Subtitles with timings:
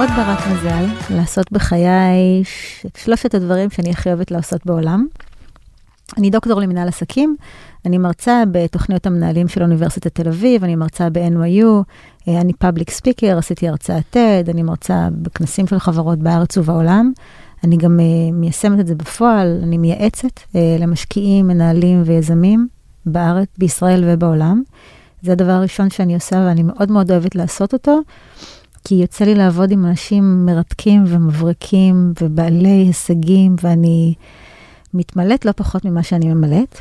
[0.00, 2.42] עוד ברת מזל, לעשות בחיי
[2.96, 5.06] שלושת הדברים שאני הכי אוהבת לעשות בעולם.
[6.18, 7.36] אני דוקטור למנהל עסקים,
[7.86, 11.66] אני מרצה בתוכניות המנהלים של אוניברסיטת תל אביב, אני מרצה ב-NYU,
[12.28, 17.12] אה, אני פאבליק ספיקר, עשיתי הרצאת TED, אני מרצה בכנסים של חברות בארץ ובעולם.
[17.64, 22.68] אני גם אה, מיישמת את זה בפועל, אני מייעצת אה, למשקיעים, מנהלים ויזמים
[23.06, 24.62] בארץ, בישראל ובעולם.
[25.22, 28.00] זה הדבר הראשון שאני עושה ואני מאוד מאוד אוהבת לעשות אותו.
[28.84, 34.14] כי יוצא לי לעבוד עם אנשים מרתקים ומבריקים ובעלי הישגים, ואני
[34.94, 36.80] מתמלאת לא פחות ממה שאני ממלאת.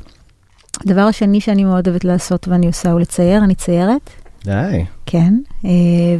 [0.85, 4.09] הדבר השני שאני מאוד אוהבת לעשות ואני עושה הוא לצייר, אני ציירת,
[4.43, 4.85] די.
[5.05, 5.33] כן,
[5.65, 5.69] אה,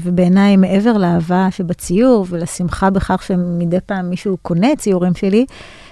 [0.02, 5.46] ובעיניי מעבר לאהבה שבציור ולשמחה בכך שמדי פעם מישהו קונה ציורים שלי,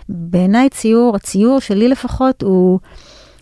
[0.10, 2.80] בעיניי ציור, הציור שלי לפחות הוא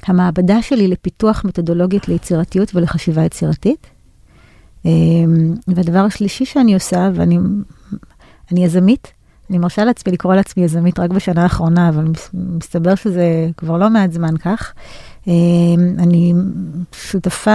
[0.06, 3.88] המעבדה שלי לפיתוח מתודולוגית ליצירתיות ולחשיבה יצירתית.
[4.86, 4.92] אה,
[5.68, 7.38] והדבר השלישי שאני עושה, ואני
[8.52, 9.14] אני יזמית,
[9.50, 13.26] אני מרשה לעצמי לקרוא לעצמי יזמית רק בשנה האחרונה, אבל מס- מסתבר שזה
[13.58, 14.74] כבר לא מעט זמן כך.
[15.28, 15.34] אה,
[16.00, 16.34] אני
[16.92, 17.52] שותפה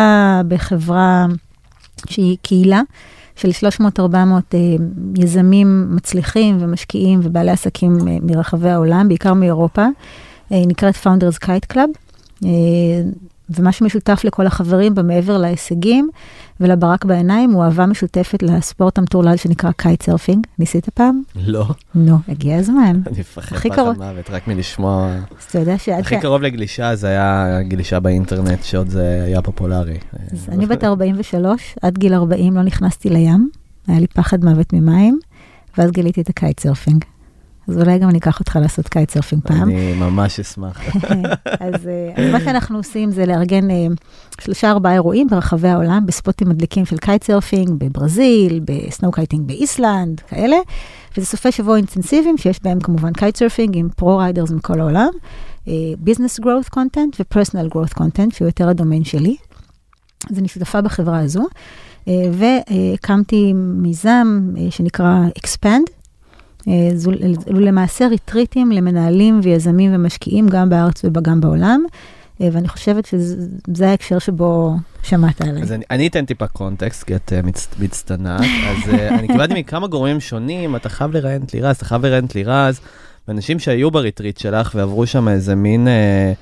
[0.48, 1.26] בחברה
[2.08, 2.80] שהיא קהילה
[3.36, 4.00] של 300-400
[4.54, 4.58] אה,
[5.16, 9.86] יזמים מצליחים ומשקיעים ובעלי עסקים אה, מרחבי העולם, בעיקר מאירופה.
[10.52, 12.09] אה, נקראת Founders Kite Club.
[12.44, 12.50] אה,
[13.50, 16.10] ומה שמשותף לכל החברים בה מעבר להישגים
[16.60, 20.46] ולברק בעיניים הוא אהבה משותפת לספורט המטורלל שנקרא kite surfing.
[20.58, 21.22] ניסית פעם?
[21.36, 23.00] לא, נו, הגיע הזמן.
[23.06, 23.82] אני מפחד פחד.
[23.98, 25.14] מוות, רק מלשמוע.
[25.38, 26.20] אז אתה יודע שעד הכי.
[26.20, 29.98] קרוב לגלישה זה היה גלישה באינטרנט, שעוד זה היה פופולרי.
[30.32, 33.50] אז אני בת 43, עד גיל 40 לא נכנסתי לים,
[33.86, 35.18] היה לי פחד מוות ממים,
[35.78, 37.04] ואז גיליתי את ה kite surfing.
[37.68, 39.70] אז אולי גם אני אקח אותך לעשות kite surfing פעם.
[39.70, 40.80] אני ממש אשמח.
[41.60, 43.86] אז, אה, אז מה שאנחנו עושים זה לארגן אה,
[44.40, 50.20] שלושה ארבעה אירועים ברחבי העולם, בספוטים מדליקים של kite surfing, בברזיל, ב snow kiting באיסלנד,
[50.20, 50.56] כאלה.
[51.16, 55.10] וזה סופי שבוע אינטנסיביים שיש בהם כמובן kite surfing עם pro riders מכל העולם,
[55.98, 59.36] business growth content ו personal growth content, שהוא יותר הדומיין שלי.
[60.30, 61.46] אז אני שותפה בחברה הזו,
[62.08, 65.99] אה, והקמתי מיזם שנקרא Expand.
[66.68, 66.90] אה,
[67.48, 71.84] אלו למעשה ריטריטים למנהלים ויזמים ומשקיעים גם בארץ וגם בעולם,
[72.40, 75.62] אה, ואני חושבת שזה ההקשר שבו שמעת עליי.
[75.62, 78.40] אז אני, אני אתן טיפה context, כי את אה, מצ, מצטנעת.
[78.40, 82.34] אז אני קיבלתי מכמה גורמים שונים, אתה חייב לראיין את לירז, אתה חייב לראיין את
[82.34, 82.80] לירז,
[83.28, 86.32] ואנשים שהיו בריטריט שלך ועברו שם איזה מין, אה,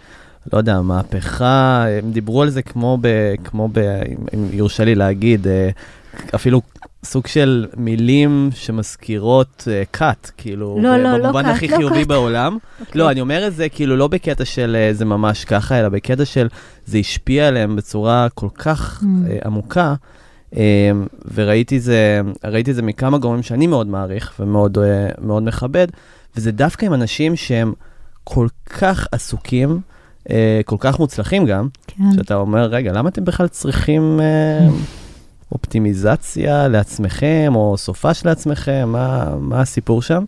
[0.53, 3.35] לא יודע, מהפכה, הם דיברו על זה כמו ב...
[3.45, 3.79] כמו ב...
[4.35, 5.47] אם יורשה לי להגיד,
[6.35, 6.61] אפילו
[7.05, 12.03] סוג של מילים שמזכירות uh, cut, כאילו, לא, לא, לא במובן cut, הכי לא חיובי
[12.03, 12.07] cut.
[12.07, 12.59] בעולם.
[12.81, 12.99] אוקיי.
[12.99, 16.25] לא, אני אומר את זה כאילו לא בקטע של אה, זה ממש ככה, אלא בקטע
[16.25, 16.49] של
[16.87, 19.31] זה השפיע עליהם בצורה כל כך Mm.
[19.31, 19.95] אה, עמוקה.
[20.57, 20.91] אה,
[21.35, 25.87] וראיתי זה, ראיתי זה מכמה גורמים שאני מאוד מעריך ומאוד אה, מאוד מכבד,
[26.37, 27.73] וזה דווקא עם אנשים שהם
[28.25, 29.81] כל כך עסוקים,
[30.31, 32.13] אה, כל כך מוצלחים גם, כן.
[32.17, 34.69] שאתה אומר, רגע, למה אתם בכלל צריכים אה,
[35.53, 38.89] אופטימיזציה לעצמכם, או סופש לעצמכם?
[38.89, 40.25] מה, מה הסיפור שם?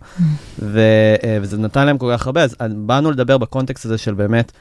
[0.59, 0.81] ו,
[1.25, 4.53] אה, וזה נתן להם כל כך הרבה, אז באנו לדבר ב context הזה של באמת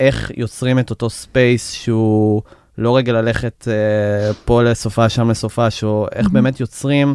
[0.00, 2.42] איך יוצרים את אותו space שהוא
[2.78, 6.34] לא רגע ללכת אה, פה לסופה, שם לסופה, או איך מהמם.
[6.34, 7.14] באמת יוצרים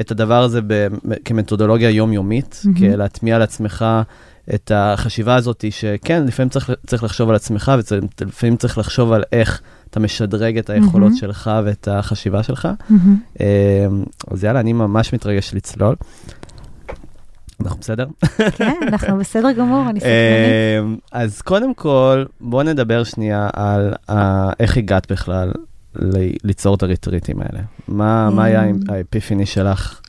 [0.00, 0.86] את הדבר הזה ב,
[1.24, 2.78] כמתודולוגיה יומיומית, מהמם.
[2.78, 3.84] כלהטמיע על עצמך
[4.54, 7.72] את החשיבה הזאת, שכן, לפעמים צריך, צריך לחשוב על עצמך,
[8.20, 11.16] ולפעמים צריך לחשוב על איך אתה משדרג את היכולות מהמם.
[11.16, 12.68] שלך ואת החשיבה שלך.
[13.40, 13.86] אה,
[14.30, 15.94] אז יאללה, אני ממש מתרגש לצלול.
[17.64, 18.06] אנחנו בסדר?
[18.56, 20.14] כן, אנחנו בסדר גמור, אני סקרנית.
[21.12, 25.52] אה, אז קודם כל, בוא נדבר שנייה על ה- איך הגעת בכלל
[26.44, 27.60] ליצור את הריטריטים האלה.
[27.88, 30.00] מה היה אמ, האפיפיני שלך,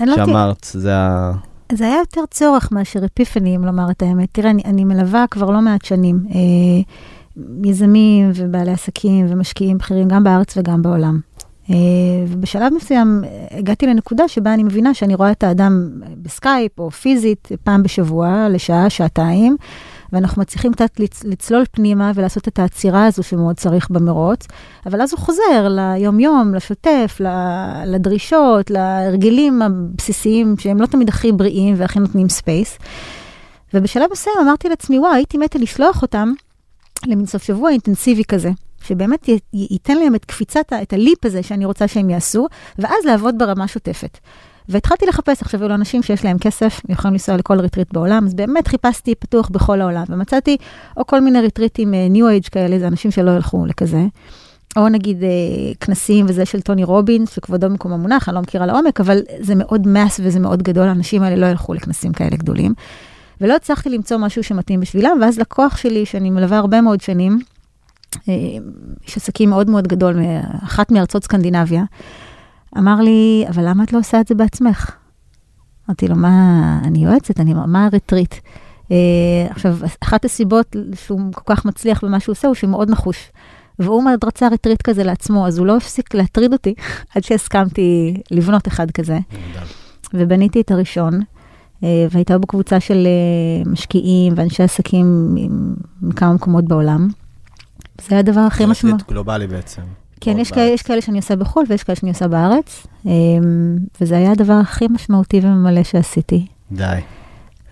[0.00, 1.32] לא שאמרת, זה ה...
[1.72, 4.28] זה היה יותר צורך מאשר epiphany, אם לומר את האמת.
[4.32, 6.34] תראה, אני, אני מלווה כבר לא מעט שנים אה,
[7.64, 11.20] יזמים ובעלי עסקים ומשקיעים בכירים, גם בארץ וגם בעולם.
[11.70, 11.76] אה,
[12.28, 15.90] ובשלב מסוים הגעתי לנקודה שבה אני מבינה שאני רואה את האדם
[16.22, 19.56] בסקייפ או פיזית פעם בשבוע, לשעה, שעתיים,
[20.12, 24.46] ואנחנו מצליחים קצת לצ- לצלול פנימה ולעשות את העצירה הזו שמאוד צריך במרוץ,
[24.86, 27.20] אבל אז הוא חוזר ליום-יום, לשוטף,
[27.86, 32.78] לדרישות, להרגלים הבסיסיים שהם לא תמיד הכי בריאים והכי נותנים space.
[33.74, 36.32] ובשלב מסוים אמרתי לעצמי, וואו, הייתי מתה לשלוח אותם
[37.06, 38.50] למין סוף שבוע אינטנסיבי כזה.
[38.82, 42.46] שבאמת ייתן להם את קפיצת, את ה leap הזה שאני רוצה שהם יעשו,
[42.78, 44.18] ואז לעבוד ברמה שוטפת.
[44.68, 48.68] והתחלתי לחפש, עכשיו אלו אנשים שיש להם כסף, יכולים לנסוע לכל ריטריט בעולם, אז באמת
[48.68, 50.56] חיפשתי פתוח בכל העולם, ומצאתי
[50.96, 54.00] או כל מיני ריטריטים new age כאלה, זה אנשים שלא ילכו לכזה,
[54.76, 55.28] או נגיד אה,
[55.80, 59.88] כנסים וזה של טוני רובינס, שכבודו במקום המונח, אני לא מכירה לעומק, אבל זה מאוד
[59.88, 62.74] מס וזה מאוד גדול, האנשים האלה לא ילכו לכנסים כאלה גדולים.
[63.40, 67.38] ולא הצלחתי למצוא משהו שמתאים בשבילם, ואז לקוח שלי, שאני מלווה הרבה מאוד שנים,
[68.28, 68.34] אה,
[69.06, 70.16] איש עסקים מאוד מאוד גדול,
[70.64, 71.84] אחת מארצות סקנדינביה,
[72.78, 74.96] אמר לי, אבל למה את לא עושה את זה בעצמך?
[75.88, 78.34] אמרתי לו, מה, אני יועצת, אני, מה הרטריט?
[78.92, 78.96] אה,
[79.50, 83.30] עכשיו, אחת הסיבות שהוא כל כך מצליח במה שהוא עושה, הוא שהוא מאוד נחוש.
[83.78, 86.74] והוא מאוד רצה רטריט כזה לעצמו, אז הוא לא הפסיק להטריד אותי
[87.14, 89.18] עד שהסכמתי לבנות אחד כזה.
[90.14, 91.20] ובניתי את הראשון,
[91.82, 95.36] והייתה בו קבוצה של אה, משקיעים ואנשי עסקים
[96.02, 97.08] מכמה מקומות בעולם.
[98.08, 98.94] זה הדבר הכי זה משמעותי.
[99.02, 99.82] רטריט גלובלי בעצם.
[100.20, 100.50] כן, יש.
[100.50, 103.10] כאלה, יש כאלה שאני עושה בחו"ל ויש כאלה שאני עושה בארץ, אמ,
[104.00, 106.46] וזה היה הדבר הכי משמעותי וממלא שעשיתי.
[106.72, 106.98] די.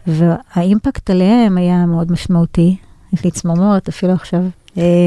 [0.07, 2.77] והאימפקט עליהם היה מאוד משמעותי.
[3.13, 4.47] יש לי צמרמורת אפילו עכשיו, אה,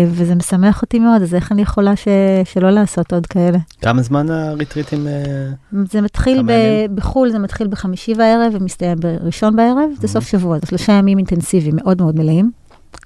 [0.08, 2.08] וזה משמח אותי מאוד, אז איך אני יכולה ש...
[2.44, 3.58] שלא לעשות עוד כאלה?
[3.82, 5.08] כמה זמן הריטריטים?
[5.08, 5.50] אה,
[5.92, 6.50] זה מתחיל ב...
[6.50, 6.96] ימים?
[6.96, 11.76] בחו"ל, זה מתחיל בחמישי בערב ומסתיים בראשון בערב, זה סוף שבוע, זה שלושה ימים אינטנסיביים
[11.76, 12.52] מאוד מאוד מלאים.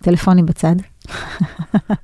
[0.02, 0.76] טלפונים בצד,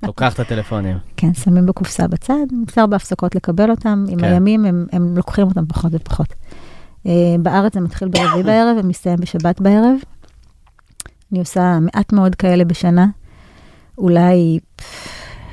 [0.04, 0.98] לוקח את הטלפונים.
[1.18, 4.26] כן, שמים בקופסה בצד, אפשר בהפסקות לקבל אותם, עם כן.
[4.26, 6.28] הימים הם, הם לוקחים אותם פחות ופחות.
[7.06, 9.96] Uh, בארץ זה מתחיל ברביעי בערב ומסתיים בשבת בערב.
[11.32, 13.08] אני עושה מעט מאוד כאלה בשנה,
[13.98, 14.60] אולי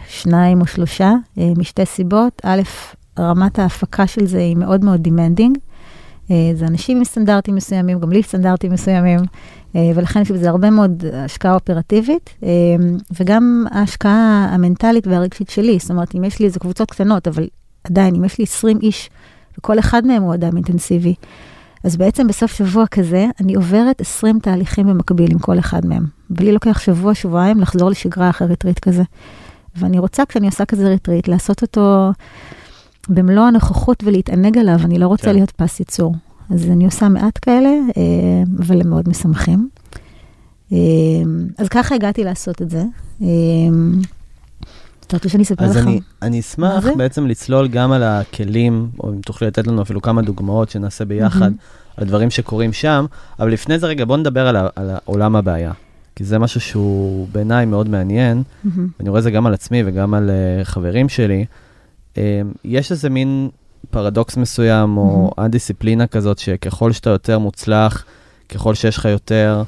[0.08, 2.40] שניים או שלושה, uh, משתי סיבות.
[2.44, 2.60] א',
[3.18, 5.58] רמת ההפקה של זה היא מאוד מאוד demanding.
[6.28, 10.70] Uh, זה אנשים עם סטנדרטים מסוימים, גם לי סטנדרטים מסוימים, uh, ולכן יש בזה הרבה
[10.70, 12.30] מאוד השקעה אופרטיבית,
[13.20, 15.78] וגם ההשקעה המנטלית והרגשית שלי.
[15.80, 17.48] זאת אומרת, אם יש לי איזה קבוצות קטנות, אבל
[17.84, 19.10] עדיין, אם יש לי 20 איש,
[19.58, 21.14] וכל אחד מהם הוא אדם אינטנסיבי,
[21.84, 26.13] אז בעצם בסוף שבוע כזה, אני עוברת 20 תהליכים במקביל עם כל אחד מהם.
[26.30, 29.02] ולי לוקח שבוע, שבועיים לחזור לשגרה אחרי ריטריט כזה.
[29.76, 32.12] ואני רוצה, כשאני עושה כזה ריטריט, לעשות אותו
[33.08, 35.34] במלוא הנוכחות ולהתענג עליו, אני לא רוצה כן.
[35.34, 36.14] להיות פס ייצור.
[36.50, 38.02] אז אני עושה מעט כאלה, אה,
[38.58, 39.68] אבל הם מאוד משמחים.
[40.72, 40.78] אה,
[41.58, 42.84] אז ככה הגעתי לעשות את זה.
[45.06, 45.86] אתה רוצה שאני אספר אז לך?
[45.86, 46.96] אני, אני מה אשמח?
[46.96, 51.40] בעצם לצלול גם על הכלים, או אם תוכלי לתת לנו אפילו כמה דוגמאות שנעשה ביחד,
[51.40, 51.56] מהמם.
[51.96, 53.06] על דברים שקורים שם,
[53.40, 55.72] אבל לפני זה רגע בוא נדבר על, על עולם הבעיה,
[56.16, 58.88] כי זה משהו שהוא בעיניי מאוד מעניין, מהמם.
[59.00, 61.44] אני רואה את זה גם על עצמי וגם על uh, חברים שלי.
[62.14, 62.18] Um,
[62.64, 63.48] יש איזה מין
[63.90, 68.04] פרדוקס מסוים, או א-דיסציפלינה כזאת, שככל שאתה יותר מוצלח,
[68.48, 69.62] ככל שיש לך יותר,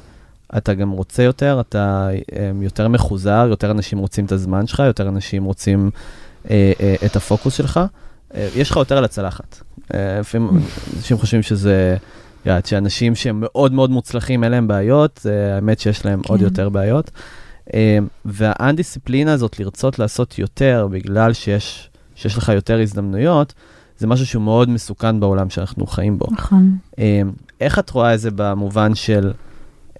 [0.57, 5.07] אתה גם רוצה יותר, אתה um, יותר מחוזר, יותר אנשים רוצים את הזמן שלך, יותר
[5.07, 5.89] אנשים רוצים
[6.45, 6.51] uh, uh,
[7.05, 7.79] את הפוקוס שלך.
[8.31, 9.61] Uh, יש לך יותר על הצלחת.
[9.77, 10.49] Uh, לפעמים
[10.97, 11.97] אנשים חושבים שזה,
[12.51, 16.45] יודעת, שאנשים שהם מאוד מאוד מוצלחים, אין להם בעיות, האמת שיש להם עוד כן.
[16.45, 17.11] יותר בעיות.
[17.67, 17.71] Um,
[18.25, 23.53] והאנדיסציפלינה הזאת, לרצות לעשות יותר בגלל שיש, שיש לך יותר הזדמנויות,
[23.97, 26.27] זה משהו שהוא מאוד מסוכן בעולם שאנחנו חיים בו.
[26.31, 26.77] נכון.
[26.91, 26.97] Um,
[27.61, 29.33] איך את רואה את זה במובן של
[29.93, 29.99] um,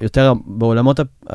[0.00, 1.26] יותר בעולמות הפ-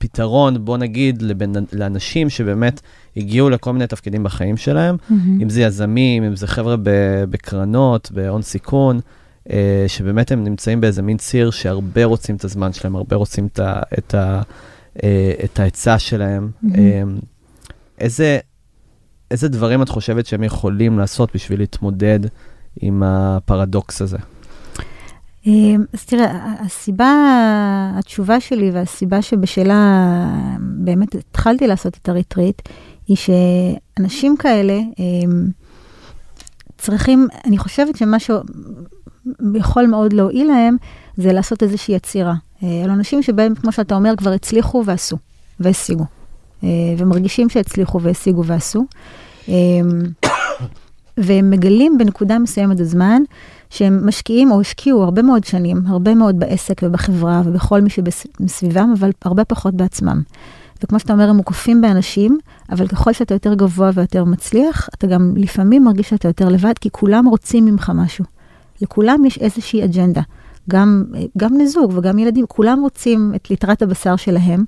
[0.00, 2.80] הפתרון, בוא נגיד, לבן, לאנשים שבאמת
[3.16, 5.40] הגיעו לכל מיני תפקידים בחיים שלהם, מהמם.
[5.40, 6.76] אם זה יזמים, אם זה חבר'ה
[7.30, 9.00] בקרנות, בהון סיכון,
[9.88, 13.80] שבאמת הם נמצאים באיזה מין ציר שהרבה רוצים את הזמן שלהם, הרבה רוצים את, ה,
[13.98, 14.42] את, ה,
[15.02, 16.50] אה, את ההיצע שלהם.
[16.74, 17.02] אה,
[17.98, 18.38] איזה,
[19.30, 22.20] איזה דברים את חושבת שהם יכולים לעשות בשביל להתמודד
[22.80, 24.18] עם הפרדוקס הזה?
[25.92, 27.12] אז תראה, הסיבה,
[27.98, 30.26] התשובה שלי והסיבה שבשלה
[30.60, 32.62] באמת התחלתי לעשות את הריטריט,
[33.08, 34.80] היא שאנשים כאלה
[36.78, 38.18] צריכים, אני חושבת שמה
[39.54, 40.76] שיכול מאוד להועיל להם,
[41.16, 42.34] זה לעשות איזושהי יצירה.
[42.62, 45.16] אה, אלו אנשים שבהם, כמו שאתה אומר, כבר הצליחו ועשו,
[45.60, 46.04] והשיגו.
[46.64, 48.84] אה, ומרגישים שהצליחו והשיגו ועשו.
[49.48, 50.02] אמ,
[51.16, 53.22] והם מגלים בנקודה מסוימת בזמן,
[53.70, 59.10] שהם משקיעים או השקיעו הרבה מאוד שנים, הרבה מאוד בעסק ובחברה ובכל מי שמסביבם, אבל
[59.24, 60.22] הרבה פחות בעצמם.
[60.84, 62.38] וכמו שאתה אומר, הם מוקפים באנשים,
[62.70, 66.90] אבל ככל שאתה יותר גבוה ויותר מצליח, אתה גם לפעמים מרגיש שאתה יותר לבד, כי
[66.90, 68.24] כולם רוצים ממך משהו.
[68.82, 70.22] לכולם יש איזושהי אג'נדה.
[70.70, 71.04] גם,
[71.38, 74.64] גם בני זוג וגם ילדים, כולם רוצים את ליטרת הבשר שלהם.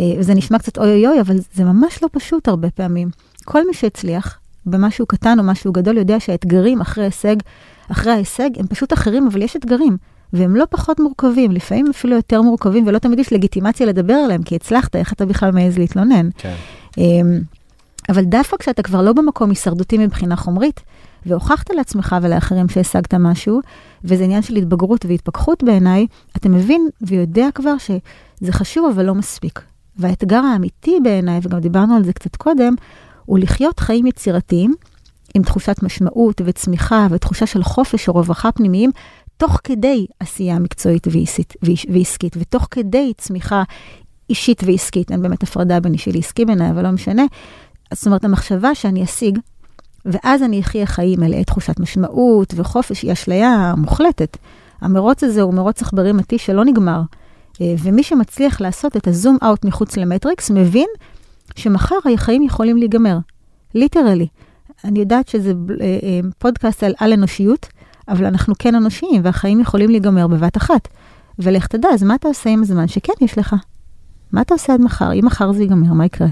[0.00, 3.08] אה, וזה נשמע קצת אוי אוי אוי, אבל זה ממש לא פשוט הרבה פעמים.
[3.44, 7.36] כל מי שהצליח במשהו קטן או משהו גדול יודע שהאתגרים אחרי הישג,
[7.92, 9.96] אחרי ההישג הם פשוט אחרים, אבל יש אתגרים.
[10.32, 14.56] והם לא פחות מורכבים, לפעמים אפילו יותר מורכבים, ולא תמיד יש לגיטימציה לדבר עליהם, כי
[14.56, 16.28] הצלחת, איך אתה בכלל מעז להתלונן.
[16.38, 16.54] כן.
[16.98, 17.40] אמ,
[18.08, 20.80] אבל דווקא כשאתה כבר לא במקום הישרדותי מבחינה חומרית,
[21.26, 23.60] והוכחת לעצמך ולאחרים שהשגת משהו,
[24.04, 29.62] וזה עניין של התבגרות והתפכחות בעיניי, אתה מבין ויודע כבר שזה חשוב אבל לא מספיק.
[29.96, 32.74] והאתגר האמיתי בעיניי, וגם דיברנו על זה קצת קודם,
[33.24, 34.74] הוא לחיות חיים יצירתיים,
[35.34, 38.90] עם תחושת משמעות וצמיחה ותחושה של חופש או רווחה פנימיים,
[39.36, 41.54] תוך כדי עשייה מקצועית ועסקית,
[41.88, 43.62] ועסקית ותוך כדי צמיחה
[44.30, 45.10] אישית ועסקית.
[45.10, 47.22] אין באמת הפרדה בין אישי לעסקי בעיניי, אבל לא משנה.
[47.94, 49.38] זאת אומרת, המחשבה שאני אשיג,
[50.04, 54.36] ואז אני אחיה חיים מלאי תחושת משמעות וחופש, היא אשליה מוחלטת.
[54.80, 57.00] המרוץ הזה הוא מרוץ עכברים מתיש שלא נגמר.
[57.60, 60.88] אה, ומי שמצליח לעשות את ה zoom out מחוץ ל matrix, מבין
[61.56, 63.18] שמחר החיים יכולים להיגמר.
[63.74, 64.26] Literally.
[64.84, 67.66] אני יודעת שזה אה, אה, פודקאסט על על-אנושיות,
[68.08, 70.88] אבל אנחנו כן אנושיים, והחיים יכולים להיגמר בבת אחת.
[71.38, 73.56] ולך תדע, אז מה אתה עושה עם הזמן שכן יש לך?
[74.32, 75.12] מה אתה עושה עד מחר?
[75.12, 76.28] אם מחר זה ייגמר, מה יקרה?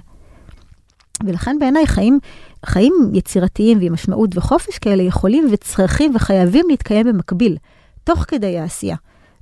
[1.24, 2.18] ולכן בעיניי חיים,
[2.66, 7.56] חיים יצירתיים ועם משמעות וחופש כאלה יכולים וצריכים וחייבים להתקיים במקביל,
[8.04, 8.96] תוך כדי העשייה,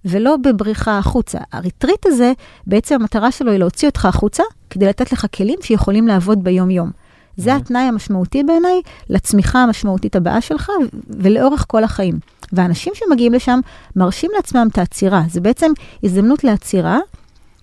[0.04, 1.38] ולא בבריחה החוצה.
[1.52, 2.32] הריטריט הזה,
[2.66, 6.90] בעצם המטרה שלו היא להוציא אותך החוצה, כדי לתת לך כלים שיכולים לעבוד ביום-יום.
[7.36, 7.62] זה אוקיי.
[7.62, 8.80] התנאי המשמעותי בעיניי
[9.10, 10.70] לצמיחה המשמעותית הבאה שלך
[11.08, 12.18] ולאורך כל החיים.
[12.52, 13.60] ואנשים שמגיעים לשם
[13.96, 15.22] מרשים לעצמם את העצירה.
[15.30, 16.98] זה בעצם הזדמנות לעצירה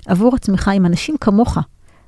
[0.08, 1.58] עבור הצמיחה עם אנשים כמוך,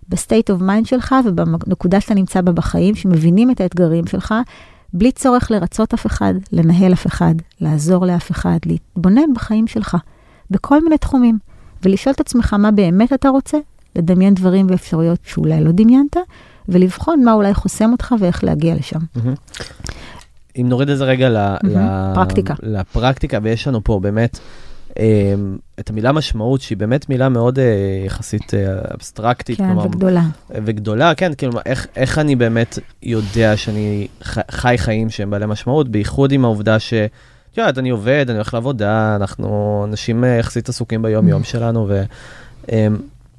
[0.09, 4.33] ב state of mind שלך ובנקודה שאתה נמצא בה בחיים, שמבינים את האתגרים שלך,
[4.93, 9.97] בלי צורך לרצות אף אחד, לנהל אף אחד, לעזור לאף אחד, להתבונן בחיים שלך,
[10.51, 11.37] בכל מיני תחומים,
[11.83, 13.57] ולשאול את עצמך מה באמת אתה רוצה,
[13.95, 16.15] לדמיין דברים ואפשרויות שאולי לא דמיינת,
[16.69, 18.99] ולבחון מה אולי חוסם אותך ואיך להגיע לשם.
[20.61, 22.11] אם נוריד את זה רגע ל- מהמם.
[22.11, 22.53] ל- פרקטיקה.
[22.63, 24.39] לפרקטיקה, ויש לנו פה באמת
[25.79, 27.63] את המילה משמעות, שהיא באמת מילה מאוד אה,
[28.05, 29.57] יחסית אה, אבסטרקטית.
[29.57, 30.23] כן, כלומר, וגדולה.
[30.49, 34.07] וגדולה, כן, כאילו, איך, איך אני באמת יודע שאני
[34.51, 36.93] חי חיים שהם בעלי משמעות, בייחוד עם העובדה ש...
[37.51, 41.87] את יודעת, אני עובד, אני הולך לעבודה, אנחנו אנשים אה, יחסית עסוקים ביום-יום שלנו,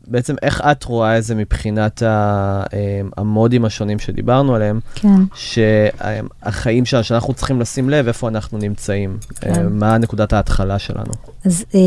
[0.08, 5.08] ובעצם איך את רואה את זה מבחינת ה- אה, המודים השונים שדיברנו עליהם, כן.
[5.34, 9.54] שהחיים שלנו, שאנחנו צריכים לשים לב איפה אנחנו נמצאים, כן.
[9.54, 11.12] אה, מה נקודת ההתחלה שלנו.
[11.44, 11.80] אז אה,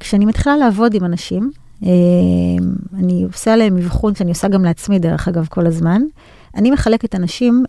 [0.00, 1.50] כשאני מתחילה לעבוד עם אנשים,
[2.98, 6.02] אני עושה עליהם אבחון שאני עושה גם לעצמי, דרך אגב, כל הזמן.
[6.56, 7.64] אני מחלקת אנשים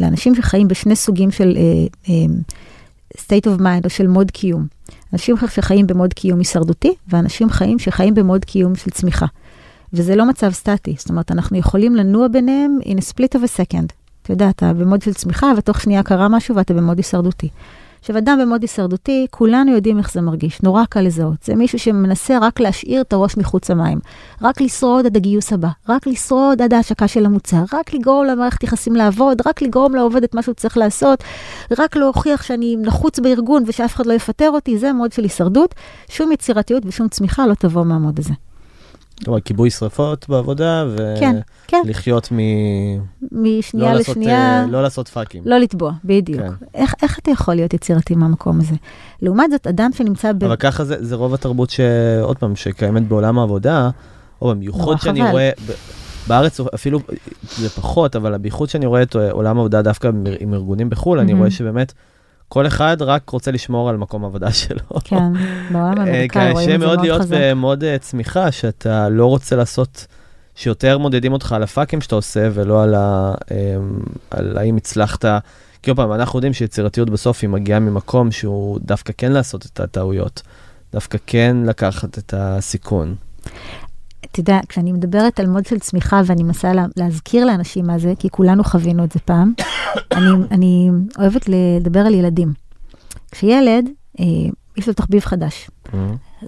[0.00, 1.58] לאנשים שחיים בשני סוגים של
[2.08, 2.12] אה,
[3.16, 4.66] state of mind או של מוד קיום.
[5.12, 9.26] אנשים שחיים במוד קיום הישרדותי, ואנשים חיים שחיים במוד קיום של צמיחה.
[9.92, 13.60] וזה לא מצב סטטי, זאת אומרת, אנחנו יכולים לנוע ביניהם in a split of a
[13.60, 13.92] second.
[14.22, 17.48] אתה יודע, אתה במוד של צמיחה, ותוך שנייה קרה משהו ואתה במוד הישרדותי.
[18.02, 21.42] עכשיו, אדם במוד הישרדותי, כולנו יודעים איך זה מרגיש, נורא קל לזהות.
[21.42, 23.98] זה מישהו שמנסה רק להשאיר את הראש מחוץ למים,
[24.42, 28.96] רק לשרוד עד הגיוס הבא, רק לשרוד עד ההשקה של המוצר, רק לגרום למערכת יחסים
[28.96, 31.24] לעבוד, רק לגרום לעובד את מה שהוא צריך לעשות,
[31.78, 35.74] רק להוכיח שאני נחוץ בארגון ושאף אחד לא יפטר אותי, זה מוד של הישרדות.
[36.08, 38.32] שום יצירתיות ושום צמיחה לא תבוא מהמוד הזה.
[39.24, 40.84] כלומר, כיבוי שרפות בעבודה,
[41.20, 41.36] כן,
[41.66, 42.36] כן, ולחיות מ...
[43.32, 44.60] משנייה לא לעשות, לשנייה.
[44.62, 45.42] אה, לא לעשות פאקים.
[45.46, 46.40] לא לטבוע, בדיוק.
[46.40, 46.52] כן.
[46.74, 48.74] איך, איך אתה יכול להיות יצירתי מהמקום הזה?
[49.22, 50.44] לעומת זאת, אדם שנמצא ב...
[50.44, 53.90] אבל ככה זה, זה רוב התרבות שעוד פעם, שקיימת בעולם העבודה,
[54.42, 55.30] או במיוחד שאני חבל.
[55.30, 55.50] רואה,
[56.28, 56.98] בארץ אפילו
[57.58, 60.10] זה פחות, אבל בייחוד שאני רואה את עולם העבודה דווקא
[60.40, 61.38] עם- ארגונים בחו"ל, אני מהמם.
[61.38, 61.92] רואה שבאמת
[62.52, 64.80] כל אחד רק רוצה לשמור על מקום העבודה שלו.
[65.04, 65.32] כן,
[65.70, 67.36] בעולם אה, האמריקאי רואים קשה את זה מאוד מאוד להיות חזק.
[67.40, 70.06] במוד אה, צמיחה, שאתה לא רוצה לעשות,
[70.54, 73.76] שיותר מודדים אותך על הפאקים שאתה עושה, ולא על, ה, אה,
[74.30, 75.24] על האם הצלחת.
[75.82, 79.80] כי עוד פעם, אנחנו יודעים שיצירתיות בסוף היא מגיעה ממקום שהוא דווקא כן לעשות את
[79.80, 80.42] הטעויות,
[80.92, 83.14] דווקא כן לקחת את הסיכון.
[84.24, 88.12] אתה יודע, כשאני מדברת על מוד של צמיחה ואני מנסה לה, להזכיר לאנשים מה זה,
[88.18, 89.52] כי כולנו חווינו את זה פעם,
[90.16, 92.52] אני, אני אוהבת לדבר על ילדים.
[93.30, 93.88] כשילד,
[94.20, 94.24] אה,
[94.76, 95.70] יש לו תחביב חדש,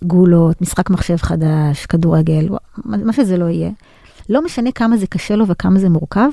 [0.04, 2.48] גולות, משחק מחשב חדש, כדורגל,
[2.84, 3.70] מה שזה לא יהיה,
[4.28, 6.28] לא משנה כמה זה קשה לו וכמה זה מורכב,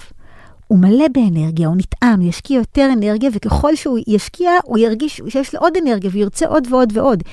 [0.67, 5.55] הוא מלא באנרגיה, הוא נטען, הוא ישקיע יותר אנרגיה, וככל שהוא ישקיע, הוא ירגיש שיש
[5.55, 7.23] לו עוד אנרגיה וירצה עוד ועוד ועוד.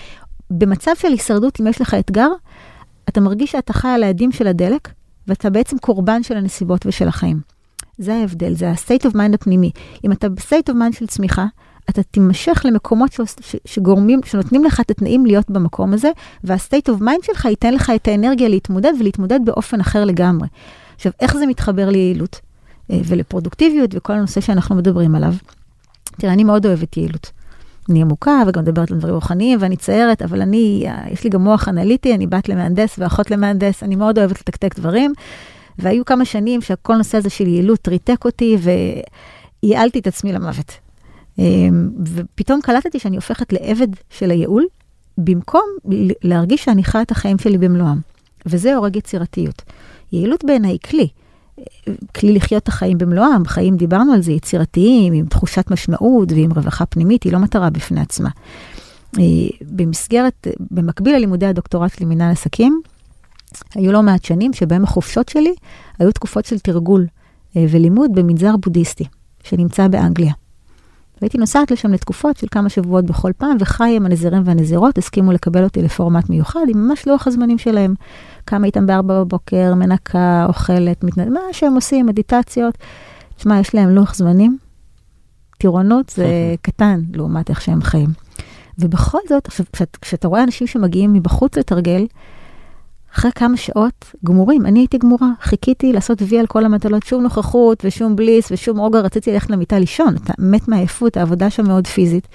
[0.51, 2.29] במצב של הישרדות, אם יש לך אתגר,
[3.09, 4.89] אתה מרגיש שאתה חי על האדים של הדלק,
[5.29, 7.41] ואתה בעצם קורבן של הנסיבות ושל החיים.
[7.99, 9.71] זה ההבדל, זה ה-state of mind הפנימי.
[10.05, 11.47] אם אתה ב-state of mind של צמיחה,
[11.91, 16.11] אתה תימשך למקומות ש- ש- שגורמים, שנותנים לך את התנאים להיות במקום הזה,
[16.45, 20.49] וה-state of mind שלך ייתן לך את האנרגיה להתמודד ולהתמודד באופן אחר לגמרי.
[20.97, 22.41] עכשיו, איך זה מתחבר ליעילות
[22.91, 25.35] אה, ולפרודוקטיביות וכל הנושא שאנחנו מדברים עליו?
[26.19, 27.31] תראה, אני מאוד אוהבת יעילות.
[27.91, 31.69] אני עמוקה וגם מדברת על דברים רוחניים ואני ציירת, אבל אני, יש לי גם מוח
[31.69, 35.13] אנליטי, אני בת למהנדס ואחות למהנדס, אני מאוד אוהבת לתקתק דברים.
[35.79, 38.57] והיו כמה שנים שכל נושא הזה של יעילות ריתק אותי
[39.63, 40.73] וייעלתי את עצמי למוות.
[41.39, 44.67] אמ, ופתאום קלטתי שאני הופכת לעבד של הייעול,
[45.19, 45.65] במקום
[46.25, 47.99] להרגיש שאני חיה את החיים שלי במלואם.
[48.47, 49.63] וזה הורג יצירתיות.
[50.13, 51.09] יעילות בעיניי כלי.
[52.17, 56.87] כלי לחיות את החיים במלואם, חיים, דיברנו על זה, יצירתיים, עם תחושת משמעות ועם רווחה
[56.87, 58.29] פנימית, היא לא מטרה בפני עצמה.
[59.19, 59.23] אה,
[59.63, 62.81] במסגרת, במקביל ללימודי הדוקטורט שלי מנהל עסקים,
[63.75, 65.55] היו לא מעט שנים שבהם החופשות שלי
[65.99, 67.07] היו תקופות של תרגול
[67.57, 69.05] אה, ולימוד במנזר בודהיסטי,
[69.45, 70.33] שנמצא באנגליה.
[71.23, 75.65] והייתי נוסעת לשם לתקופות של כמה שבועות בכל פעם, וחי עם הנזירים והנזירות הסכימו לקבל
[75.65, 77.95] אותי לפורמט מיוחד, עם ממש לוח הזמנים שלהם.
[78.45, 81.29] קמה איתם בארבע בבוקר, מנקה, אוכלת, מתנד...
[81.29, 82.79] מה שהם עושים, מדיטציות.
[83.37, 84.59] תשמע, יש להם לוח זמנים.
[85.59, 88.09] טירונות זה קטן לעומת איך שהם חיים.
[88.79, 89.67] ובכל זאת, עכשיו,
[90.01, 92.07] כשאתה רואה אנשים שמגיעים מבחוץ לתרגל,
[93.15, 97.83] אחרי כמה שעות גמורים, אני הייתי גמורה, חיכיתי לעשות וי על כל המטלות, שום נוכחות
[97.85, 102.29] ושום בליס ושום רוגע, רציתי ללכת למיטה לישון, אתה מת מעייפות, העבודה שם מאוד פיזית.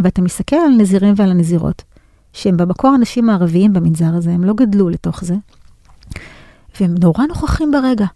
[0.00, 1.82] ואתה מסתכל על נזירים ועל הנזירות,
[2.32, 5.34] שהם במקור אנשים הערביים במנזר הזה, הם לא גדלו לתוך זה,
[6.80, 8.06] והם נורא נוכחים ברגע.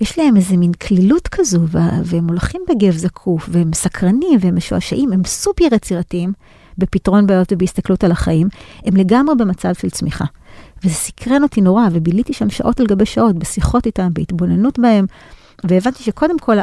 [0.00, 1.60] יש להם איזה מין כלילות כזו,
[2.04, 6.32] והם הולכים בגב זקוף, והם סקרנים, והם משועשעים, הם סופר יצירתיים
[6.78, 8.48] בפתרון בעיות ובהסתכלות על החיים,
[8.84, 10.24] הם לגמרי במצב של צמיחה.
[10.84, 15.06] וזה סקרן אותי נורא, וביליתי שם שעות על גבי שעות בשיחות איתם, בהתבוננות בהם,
[15.64, 16.56] והבנתי שקודם כל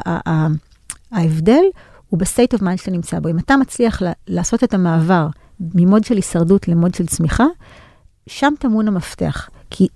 [1.11, 1.63] ההבדל
[2.09, 3.29] הוא ב state of mind שאתה נמצא בו.
[3.29, 5.27] אם אתה מצליח לעשות את המעבר
[5.59, 7.45] ממוד של הישרדות למוד של צמיחה,
[8.27, 9.49] שם טמון המפתח.
[9.69, 9.88] כי,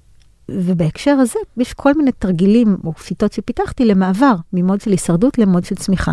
[0.51, 5.75] ובהקשר הזה, יש כל מיני תרגילים או שיטות שפיתחתי למעבר ממוד של הישרדות למוד של
[5.75, 6.11] צמיחה.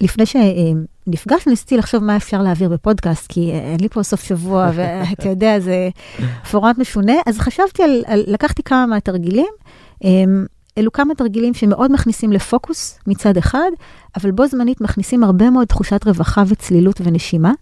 [0.00, 0.36] לפני ש...
[1.06, 5.60] נפגשנו, ניסיתי לחשוב מה אפשר להעביר בפודקאסט, כי אין לי פה סוף שבוע, ואתה יודע,
[5.60, 5.88] זה
[6.50, 7.12] פורמט משונה.
[7.26, 9.52] אז חשבתי על, על לקחתי כמה מהתרגילים.
[10.04, 10.46] אמ,
[10.78, 13.70] אלו כמה תרגילים שמאוד מכניסים לפוקוס מצד אחד,
[14.16, 17.52] אבל בו זמנית מכניסים הרבה מאוד תחושת רווחה וצלילות ונשימה,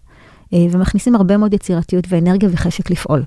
[0.53, 3.23] אה, ומכניסים הרבה מאוד יצירתיות ואנרגיה וחשק לפעול.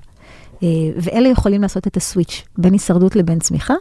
[0.63, 3.73] אה, ואלה יכולים לעשות את הסוויץ' בין הישרדות לבין צמיחה.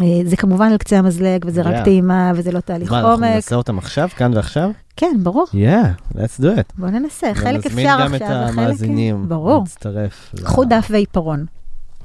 [0.00, 3.02] אה, זה כמובן על קצה המזלג, וזה רק טעימה, וזה לא תהליך עומק.
[3.02, 4.70] מה, אנחנו נעשה אותם עכשיו, כאן ועכשיו?
[4.96, 5.46] כן, ברור.
[5.52, 6.72] Yeah, let's do it.
[6.78, 9.28] בוא ננסה, חלק אפשר עכשיו, ונזמין גם את המאזינים.
[9.28, 9.60] ברור.
[9.62, 10.34] להצטרף.
[10.44, 11.46] קחו דף ועיפרון,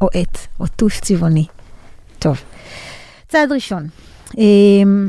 [0.02, 1.46] או עט, או טוש צבעוני.
[2.20, 2.42] טוב,
[3.28, 3.88] צעד ראשון.
[4.38, 5.08] אמ,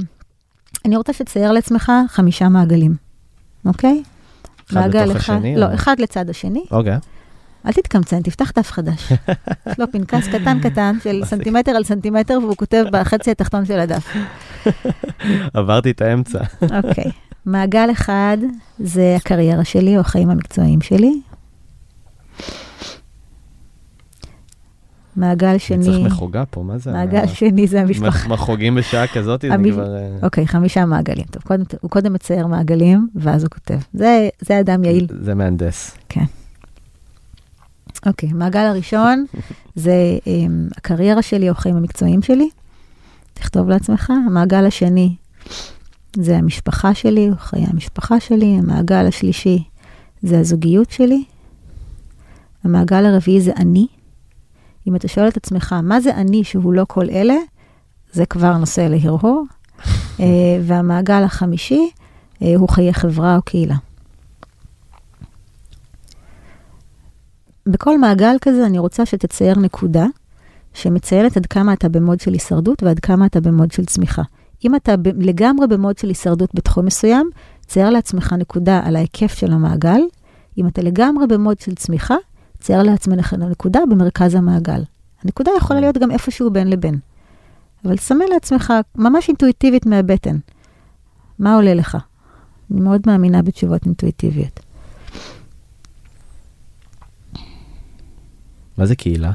[0.84, 2.94] אני רוצה שתצייר לעצמך חמישה מעגלים,
[3.66, 4.02] אוקיי?
[4.70, 5.56] אחד בתוך השני?
[5.56, 6.64] לא, אחד לצד השני.
[6.70, 6.98] אוקיי.
[7.68, 9.12] אל תתקמצן, תפתח דף חדש.
[9.66, 14.16] יש לו פנקס קטן קטן של סנטימטר על סנטימטר, והוא כותב בחצי התחתון של הדף.
[15.54, 16.38] עברתי את האמצע.
[16.62, 17.11] אוקיי.
[17.46, 18.38] מעגל אחד
[18.78, 21.20] זה הקריירה שלי או החיים המקצועיים שלי.
[25.16, 25.85] מעגל שני...
[25.85, 26.92] צריך מחוגה פה, מה זה?
[26.92, 28.28] מעגל שני זה המשפחה.
[28.28, 29.96] מחוגים בשעה כזאת, אני כבר...
[29.96, 31.24] אה, אוקיי, חמישה מעגלים.
[31.31, 31.42] טוב,
[31.81, 33.78] הוא קודם מצייר מעגלים, ואז הוא כותב.
[34.40, 35.07] זה אדם יעיל.
[35.20, 35.96] זה מהנדס.
[36.09, 36.24] כן.
[38.06, 39.24] אוקיי, מעגל הראשון
[39.74, 42.48] זה um, הקריירה שלי או החיים המקצועיים שלי.
[43.34, 44.12] תכתוב לעצמך.
[44.26, 45.14] המעגל השני
[46.16, 48.58] זה המשפחה שלי או חיי המשפחה שלי.
[48.58, 49.64] המעגל השלישי
[50.22, 51.24] זה הזוגיות שלי.
[52.64, 53.87] המעגל הרביעי זה אני.
[54.87, 57.37] אם אתה שואל את עצמך, מה זה אני שהוא לא כל אלה?
[58.12, 59.44] זה כבר נושא להרהור.
[59.78, 60.20] uh,
[60.66, 61.90] והמעגל החמישי
[62.34, 63.76] uh, הוא חיי חברה או קהילה.
[67.70, 70.07] בכל מעגל כזה אני רוצה שתצייר נקודה
[70.74, 74.22] שמציינת עד כמה אתה במוד של הישרדות ועד כמה אתה במוד של צמיחה.
[74.64, 77.31] אם אתה ב- לגמרי במוד של הישרדות בתחום מסוים,
[77.66, 80.00] צייר לעצמך נקודה על ההיקף של המעגל.
[80.59, 82.16] אם אתה לגמרי במוד של צמיחה,
[82.61, 84.83] צייר לעצמך נקודה במרכז המעגל.
[85.24, 86.98] הנקודה יכולה להיות גם איפשהו בין לבין.
[87.85, 90.37] אבל סמן לעצמך ממש אינטואיטיבית מהבטן.
[91.38, 91.98] מה עולה לך?
[92.70, 94.61] אני מאוד מאמינה בתשובות אינטואיטיביות.
[98.78, 99.32] מה זה קהילה?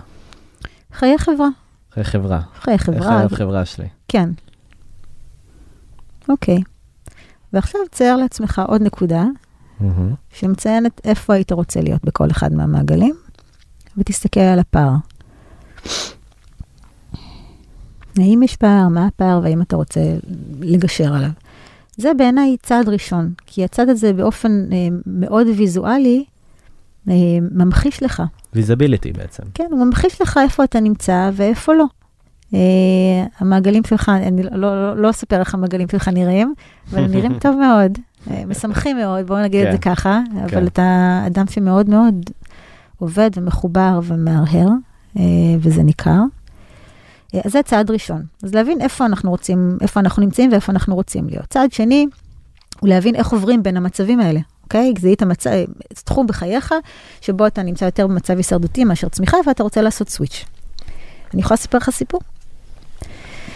[0.94, 1.48] חיי חברה.
[1.92, 2.42] חיי חברה.
[2.56, 3.00] חיי חברה.
[3.00, 3.88] חיי החברה שלי.
[4.08, 4.30] כן.
[6.30, 6.58] אוקיי.
[7.54, 9.24] ועכשיו צייר לעצמך עוד נקודה,
[9.82, 9.84] mm-hmm.
[10.34, 13.16] שמציינת איפה היית רוצה להיות בכל אחד מהמעגלים,
[13.98, 14.92] ותסתכל על הפער.
[18.18, 20.02] האם יש פער, מה הפער, והאם אתה רוצה
[20.60, 21.30] לגשר עליו.
[21.98, 26.26] זה בעיניי צעד ראשון, כי הצעד הזה באופן אה, מאוד ויזואלי,
[27.52, 29.44] ממחיש לך ויזביליטי בעצם.
[29.54, 31.86] כן, הוא ממחיש לך איפה אתה נמצא ואיפה לא.
[32.52, 32.56] Uh,
[33.40, 36.54] המעגלים שלך, אני לא, לא, לא אספר איך המעגלים שלך נראים,
[36.92, 37.98] אבל הם נראים טוב מאוד.
[38.32, 39.96] אה, משמחים מאוד, בואו נגיד את זה כן.
[39.96, 40.58] ככה, כן.
[40.58, 42.30] אבל אתה אדם שמאוד מאוד
[42.98, 44.68] עובד ומחובר ומהרהר,
[45.18, 45.24] אה,
[45.60, 46.20] וזה ניכר.
[47.36, 48.24] אה, אז זה צעד ראשון.
[48.44, 51.46] אז להבין איפה אנחנו רוצים, איפה אנחנו נמצאים ואיפה אנחנו רוצים להיות.
[51.46, 52.08] צעד שני,
[52.80, 54.40] הוא להבין איך עוברים בין המצבים האלה,
[54.74, 54.94] אוקיי?
[55.00, 55.50] זיהית מצב,
[56.04, 56.74] תחום בחייך,
[57.22, 60.46] שבו אתה נמצא יותר במצב הישרדותי מאשר צמיחה, ואתה רוצה לעשות סוויץ'.
[61.34, 62.22] אני יכולה לספר לך סיפור?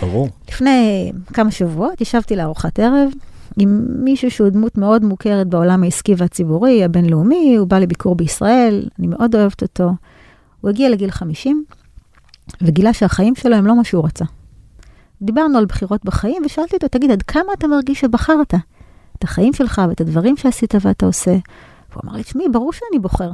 [0.02, 0.30] ברור.
[0.50, 3.10] לפני כמה שבועות ישבתי לארוחת ערב
[3.58, 9.08] עם מישהו שהוא דמות מאוד מוכרת בעולם העסקי והציבורי, הבינלאומי, הוא בא לביקור בישראל, אני
[9.08, 9.92] מאוד אוהבת אותו.
[10.62, 11.64] הוא הגיע לגיל 50
[12.62, 14.26] וגילה שהחיים שלו הם לא מה שהוא רצה.
[15.22, 18.54] דיברנו על בחירות בחיים ושאלתי אותו, תגיד, עד כמה אתה מרגיש שבחרת?
[19.20, 21.36] את החיים שלך ואת הדברים שעשית ואתה עושה.
[21.92, 23.32] והוא אמר לי, תשמעי, ברור שאני בוחר.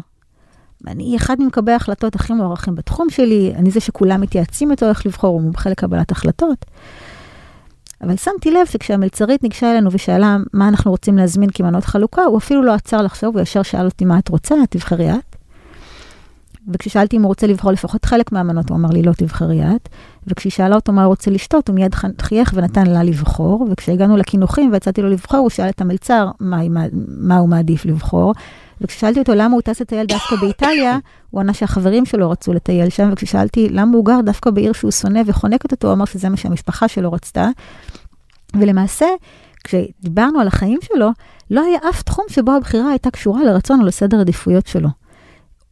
[0.88, 5.34] אני אחד ממקבלי ההחלטות הכי מוערכים בתחום שלי, אני זה שכולם מתייעצים איתו איך לבחור,
[5.34, 6.66] הוא מומחה לקבלת החלטות.
[8.02, 12.64] אבל שמתי לב שכשהמלצרית ניגשה אלינו ושאלה מה אנחנו רוצים להזמין כמנות חלוקה, הוא אפילו
[12.64, 15.33] לא עצר לחשוב, הוא ישר שאל אותי מה את רוצה, תבחרי את.
[16.68, 19.90] וכששאלתי אם הוא רוצה לבחור לפחות חלק מהמנות, הוא אמר לי לא, תבחרי את.
[20.28, 23.68] וכשהיא שאלה אותו מה הוא רוצה לשתות, הוא מיד חייך ונתן לה לבחור.
[23.72, 28.34] וכשהגענו לקינוחים והצעתי לו לבחור, הוא שאל את המלצר מה, מה, מה הוא מעדיף לבחור.
[28.82, 30.98] וכששאלתי אותו למה הוא טס לטייל דווקא באיטליה,
[31.30, 35.22] הוא ענה שהחברים שלו רצו לטייל שם, וכששאלתי למה הוא גר דווקא בעיר שהוא שונא
[35.26, 37.50] וחונקת אותו, הוא אמר שזה מה שהמשפחה שלו רצתה.
[38.60, 39.06] ולמעשה,
[39.64, 41.10] כשדיברנו על החיים שלו,
[41.52, 44.90] לא היה אף תחום שבו הבחירה הייתה קשורה לרצון או לסדר עדיפויות שלו.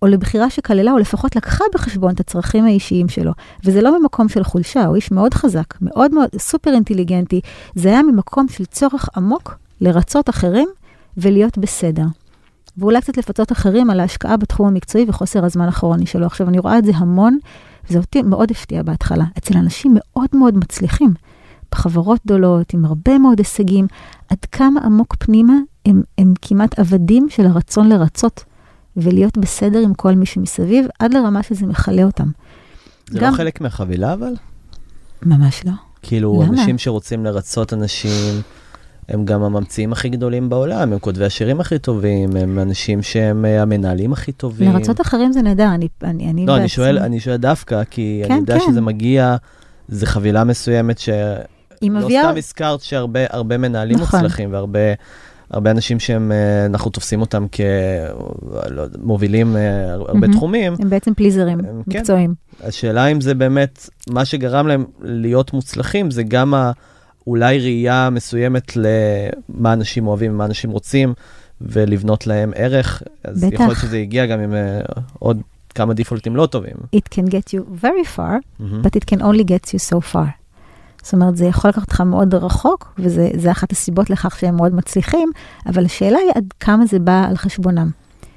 [0.02, 3.32] או לבחירה שכללה, או לפחות לקחה בחשבון את הצרכים האישיים שלו.
[3.66, 7.42] וזה לא ממקום של חולשה, הוא איש מאוד חזק, מאוד מאוד סופר אינטליגנטי.
[7.76, 10.70] זה היה ממקום של צורך עמוק לרצות אחרים
[11.18, 12.06] ולהיות בסדר.
[12.78, 16.26] ואולי קצת לפצות אחרים על ההשקעה בתחום המקצועי וחוסר הזמן הכרוני שלו.
[16.26, 17.38] עכשיו, אני רואה את זה המון,
[17.90, 21.14] וזה אותי מאוד הפתיע בהתחלה, אצל אנשים מאוד מאוד מצליחים,
[21.72, 23.88] בחברות גדולות, עם הרבה מאוד הישגים,
[24.30, 25.54] עד כמה עמוק פנימה
[25.86, 28.44] הם, הם כמעט עבדים של הרצון לרצות,
[28.98, 32.28] ולהיות בסדר עם כל מי שמסביב, עד לרמה שזה מכלה אותם.
[33.10, 34.34] זה גם- לא חלק מהחבילה אבל?
[35.26, 35.72] ממש לא.
[36.02, 36.48] כאילו, למה?
[36.62, 38.42] אנשים שרוצים לרצות אנשים,
[39.10, 43.62] הם גם הממציאים הכי גדולים בעולם, הם כותבי השירים הכי טובים, הם אנשים שהם אה,
[43.62, 44.74] המנהלים הכי טובים.
[44.74, 48.22] לרצות אחרים זה נהדר, אני, אני, אני לא, אני בעצמי- שואל, אני שואל דווקא, כי
[48.26, 48.66] כן, אני יודע כן.
[48.72, 49.36] שזה מגיע,
[49.88, 51.10] זה חבילה מסוימת ש...
[51.84, 52.08] לא.
[52.10, 54.20] סתם הזכרת שהרבה הרבה מנהלים נכון.
[54.20, 54.80] מוצלחים והרבה
[55.52, 57.46] הרבה אנשים שהם, אה, אנחנו תופסים אותם
[58.98, 59.56] כמובילים
[59.90, 60.34] הרבה מהמם.
[60.34, 60.74] תחומים.
[60.80, 62.00] הם בעצם פליזרים הם- כן.
[62.00, 62.34] מקצועיים.
[62.64, 66.72] השאלה אם זה באמת, מה שגרם להם להיות מוצלחים, זה גם ה-
[67.28, 71.14] אולי ראייה מסוימת למה אנשים אוהבים, מה אנשים רוצים,
[71.62, 73.04] ולבנות להם ערך.
[73.24, 73.54] אז בטח.
[73.54, 74.80] יכול להיות שזה הגיע גם עם אה,
[75.20, 75.42] עוד
[75.76, 76.74] כמה דיפולטים לא טובים.
[76.96, 78.20] It can get you very far,
[78.60, 78.82] מהמם.
[78.86, 80.41] but it can only get you so far.
[81.04, 85.32] זאת אומרת, זה יכול לקחת אותך מאוד רחוק, וזה אחת הסיבות לכך שהם מאוד מצליחים,
[85.66, 87.90] אבל השאלה היא עד כמה זה בא על חשבונם.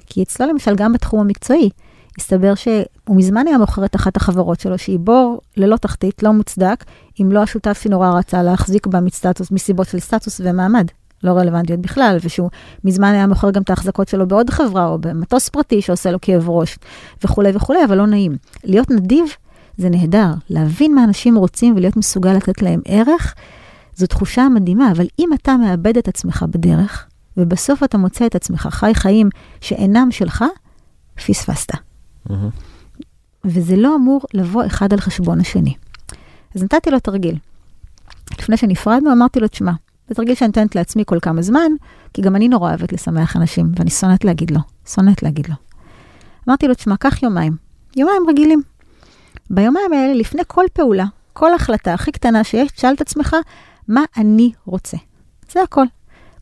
[0.06, 1.70] כי אצלו למשל, גם בתחום המקצועי,
[2.18, 6.84] הסתבר שהוא מזמן היה מוכר את אחת החברות שלו, שהיא בור ללא תחתית, לא מוצדק,
[7.20, 10.86] אם לא השותף שנורא רצה להחזיק בה מסטטוס, מסיבות של סטטוס ומעמד.
[11.24, 12.50] לא רלוונטיות בכלל, ושהוא
[12.84, 16.48] מזמן היה מוכר גם את ההחזקות שלו בעוד חברה, או במטוס פרטי שעושה לו כאב
[16.48, 16.78] ראש,
[17.24, 18.36] וכולי וכולי, אבל לא נעים.
[18.64, 19.24] להיות נדיב
[19.78, 23.34] זה נהדר, להבין מה אנשים רוצים ולהיות מסוגל לתת להם ערך,
[23.96, 27.06] זו תחושה מדהימה, אבל אם אתה מאבד את עצמך בדרך,
[27.36, 29.28] ובסוף אתה מוצא את עצמך חי חיים
[29.60, 30.44] שאינם שלך,
[31.14, 31.72] פספסת.
[32.30, 32.48] מהמם.
[33.44, 35.74] וזה לא אמור לבוא אחד על חשבון השני.
[36.54, 37.38] אז נתתי לו תרגיל.
[38.38, 39.72] לפני שנפרדנו, אמרתי לו, תשמע,
[40.08, 41.72] זה תרגיל שאני נותנת לעצמי כל כמה זמן,
[42.12, 45.54] כי גם אני נורא אוהבת לשמח אנשים, ואני שונאת להגיד לו, שונאת להגיד לו.
[46.48, 47.56] אמרתי לו, תשמע, קח יומיים,
[47.96, 48.62] יומיים רגילים.
[49.50, 53.36] ביומיים האלה, לפני כל פעולה, כל החלטה הכי קטנה שיש, תשאל את עצמך,
[53.88, 54.96] מה אני רוצה?
[55.52, 55.84] זה הכל.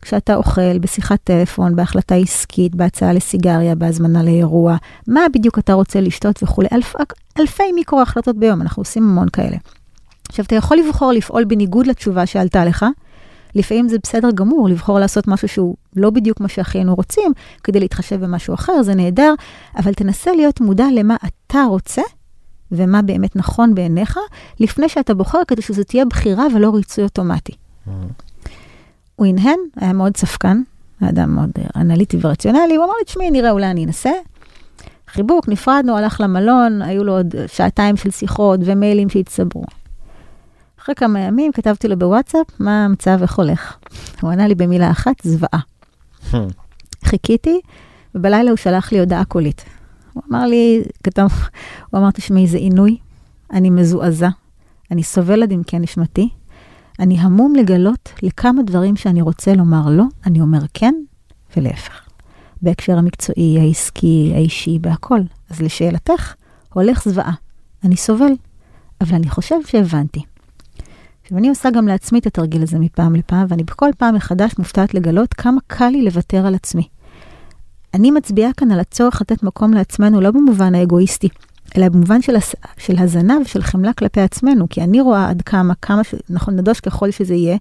[0.02, 4.76] כשאתה אוכל, בשיחת טלפון, בהחלטה עסקית, בהצעה לסיגריה, בהזמנה לאירוע,
[5.08, 6.94] מה בדיוק אתה רוצה לשתות וכולי, אלף,
[7.38, 9.56] אלפי מיקרו החלטות ביום, אנחנו עושים המון כאלה.
[10.28, 12.86] עכשיו, אתה יכול לבחור לפעול בניגוד לתשובה שעלתה לך,
[13.54, 17.32] לפעמים זה בסדר גמור לבחור לעשות משהו שהוא לא בדיוק מה שהכי היינו רוצים,
[17.64, 19.34] כדי להתחשב במשהו אחר, זה נהדר,
[19.76, 22.02] אבל תנסה להיות מודע למה אתה רוצה,
[22.72, 24.18] ומה באמת נכון בעיניך,
[24.60, 27.52] לפני שאתה בוחר, כדי שזו תהיה בחירה ולא ריצוי אוטומטי.
[29.16, 30.62] הוא הנהן, היה מאוד ספקן,
[31.08, 34.10] אדם מאוד אה, אנליטי ורציונלי, הוא אמר לי, תשמעי, נראה, אולי אני אנסה.
[35.08, 39.64] חיבוק, נפרדנו, הלך למלון, היו לו עוד שעתיים של שיחות ומיילים שהצטברו.
[40.82, 43.76] אחרי כמה ימים כתבתי לו בוואטסאפ, מה המצב, איך הולך?
[44.20, 45.60] הוא ענה לי במילה אחת, זוועה.
[47.04, 47.60] חיכיתי,
[48.14, 49.64] ובלילה הוא שלח לי הודעה קולית.
[50.12, 51.28] הוא אמר לי, כתב,
[51.90, 52.96] הוא אמר, תשמעי, זה עינוי,
[53.52, 54.28] אני מזועזע,
[54.90, 56.28] אני סובל עד עמקי נשמתי,
[57.00, 60.94] אני המום לגלות לכמה דברים שאני רוצה לומר לא, אני אומר כן,
[61.56, 62.08] ולהפך.
[62.62, 65.20] בהקשר המקצועי, העסקי, האישי, בהכל.
[65.50, 66.34] אז לשאלתך,
[66.72, 67.32] הולך זוועה.
[67.84, 68.32] אני סובל,
[69.00, 70.22] אבל אני חושב שהבנתי.
[71.22, 74.94] עכשיו, אני עושה גם לעצמי את התרגיל הזה מפעם לפעם, ואני בכל פעם מחדש מופתעת
[74.94, 76.88] לגלות כמה קל לי לוותר על עצמי.
[77.94, 81.28] אני מצביעה כאן על הצורך לתת מקום לעצמנו, לא במובן האגואיסטי,
[81.76, 82.54] אלא במובן של, הס...
[82.78, 86.14] של הזנה ושל חמלה כלפי עצמנו, כי אני רואה עד כמה, כמה, ש...
[86.30, 87.56] נכון, נדוש ככל שזה יהיה,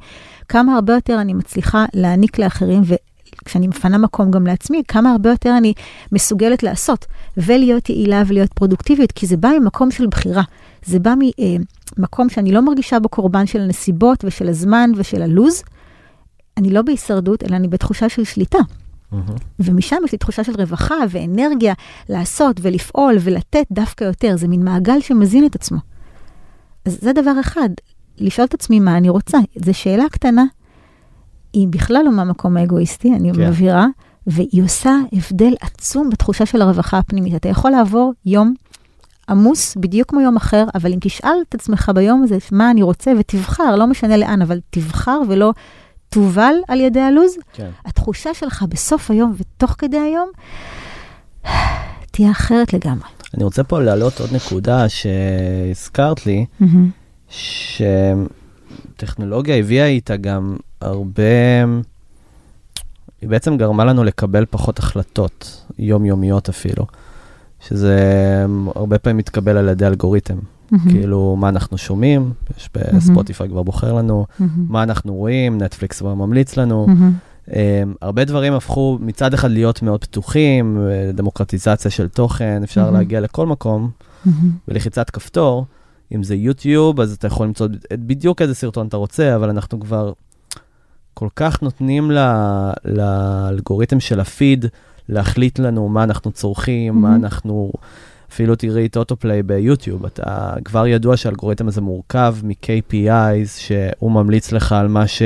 [0.50, 2.82] כמה הרבה יותר אני מצליחה להעניק לאחרים,
[3.41, 5.74] וכשאני מפנה מקום גם לעצמי, כמה הרבה יותר אני
[6.12, 7.06] מסוגלת לעשות,
[7.38, 10.44] ולהיות יעילה ולהיות פרודוקטיבית, כי זה בא ממקום של בחירה.
[10.86, 11.13] זה בא
[11.98, 15.63] ממקום שאני לא מרגישה בו קורבן של הנסיבות ושל הזמן ושל הלוז.
[16.58, 18.60] אני לא בהישרדות, אלא אני בתחושה של שליטה.
[19.60, 21.74] ומשם יש לי תחושה של רווחה ואנרגיה
[22.10, 24.38] לעשות ולפעול ולתת דווקא יותר.
[24.38, 25.78] זה מין מעגל שמזין את עצמו.
[26.86, 27.69] אז זה דבר אחד,
[28.17, 29.38] לשאול את עצמי מה אני רוצה.
[29.56, 30.43] זו שאלה קטנה,
[31.54, 33.50] היא בכלל לא מהמקום האגואיסטי, אני כן.
[33.50, 33.88] מבהירה,
[34.28, 37.36] והיא עושה הבדל עצום בתחושה של הרווחה הפנימית.
[37.36, 38.54] אתה יכול לעבור יום
[39.30, 43.12] עמוס בדיוק כמו יום אחר, אבל אם תשאל את עצמך ביום הזה מה אני רוצה
[43.19, 45.54] ותבחר, לא משנה לאן, אבל תבחר ולא
[46.12, 47.69] תובל על ידי הלו"ז, כן.
[47.86, 50.30] התחושה שלך בסוף היום ותוך כדי היום
[52.12, 53.08] תהיה אחרת לגמרי.
[53.34, 57.36] אני רוצה פה להעלות עוד נקודה שהזכרת לי, mm-hmm.
[58.97, 61.63] שטכנולוגיה הביאה איתה גם הרבה,
[63.21, 66.86] היא בעצם גרמה לנו לקבל פחות החלטות, יומיומיות אפילו.
[67.67, 67.97] שזה
[68.76, 70.38] הרבה פעמים מתקבל על ידי אלגוריתם.
[70.74, 70.90] Mm-hmm.
[70.90, 73.50] כאילו, מה אנחנו שומעים, יש בספוטיפיי mm-hmm.
[73.50, 74.44] כבר בוחר לנו, mm-hmm.
[74.70, 76.88] מה אנחנו רואים, נטפליקס כבר ממליץ לנו.
[76.88, 77.50] Mm-hmm.
[77.50, 77.54] Um,
[78.02, 82.94] הרבה דברים הפכו מצד אחד להיות מאוד פתוחים, דמוקרטיזציה של תוכן, אפשר mm-hmm.
[82.94, 83.90] להגיע לכל מקום
[84.26, 84.30] mm-hmm.
[84.68, 85.66] בלחיצת כפתור.
[86.16, 90.14] אם זה יוטיוב, אז אתה יכול למצוא בדיוק איזה סרטון אתה רוצה, אבל אנחנו כבר
[91.14, 92.12] כל כך נותנים
[92.86, 94.66] לאלגוריתם של הפיד
[95.10, 97.02] להחליט לנו מה אנחנו צורכים, mm-hmm.
[97.02, 97.72] מה אנחנו...
[98.32, 104.72] אפילו תראי את autoplay ביוטיוב, אתה כבר ידוע שהאלגוריתם הזה מורכב מ-KPIs, שהוא ממליץ לך
[104.72, 105.22] על מה ש...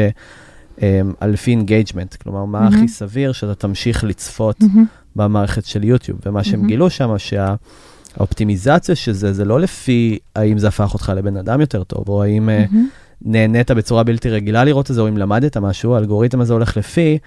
[0.77, 0.79] Um,
[1.19, 2.75] על לפי engagement, כלומר, מה mm-hmm.
[2.75, 4.79] הכי סביר שאתה תמשיך לצפות mm-hmm.
[5.15, 6.19] במערכת של יוטיוב.
[6.25, 6.43] ומה mm-hmm.
[6.43, 11.61] שהם גילו שם, שהאופטימיזציה של זה, זה לא לפי האם זה הפך אותך לבן אדם
[11.61, 12.75] יותר טוב, או האם mm-hmm.
[13.21, 17.17] נהנית בצורה בלתי רגילה לראות את זה, או אם למדת משהו, האלגוריתם הזה הולך לפי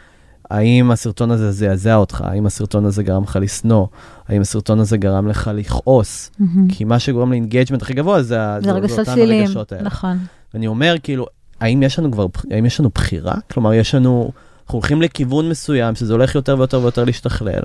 [0.50, 2.20] האם הסרטון הזה זעזע אותך?
[2.24, 3.86] האם הסרטון הזה גרם לך לשנוא?
[4.28, 6.30] האם הסרטון הזה גרם לך לכעוס?
[6.30, 6.44] Mm-hmm.
[6.68, 9.50] כי מה שגורם ל engagement הכי גבוה זה, זה רגשות שליליים,
[9.82, 10.18] נכון.
[10.54, 11.26] ואני אומר, כאילו,
[11.60, 13.34] האם יש לנו כבר, האם יש לנו בחירה?
[13.52, 14.30] כלומר, יש לנו,
[14.64, 17.62] אנחנו הולכים לכיוון מסוים, שזה הולך יותר ויותר ויותר להשתכלל.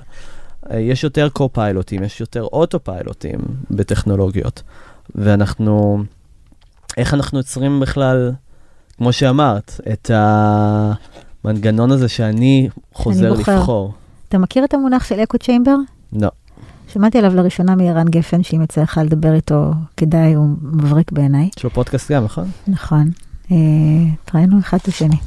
[0.71, 3.39] אה, יש יותר קו-פיילוטים, יש יותר אוטו-פיילוטים
[3.71, 4.61] בטכנולוגיות.
[5.15, 6.03] ואנחנו,
[6.97, 8.31] איך אנחנו יוצרים בכלל,
[8.97, 10.93] כמו שאמרת, את ה...
[11.43, 13.93] המנגנון הזה שאני חוזר לבחור.
[14.29, 15.75] אתה מכיר את המונח של אקו צ'יימבר?
[16.13, 16.29] לא.
[16.93, 21.49] שמעתי עליו לראשונה מערן גפן, שאם יצא לך לדבר איתו, כדאי, הוא מבריק בעיניי.
[21.57, 22.47] יש לו פודקאסט גם, נכון?
[22.67, 23.09] נכון.
[24.23, 25.17] התראינו אחד את השני.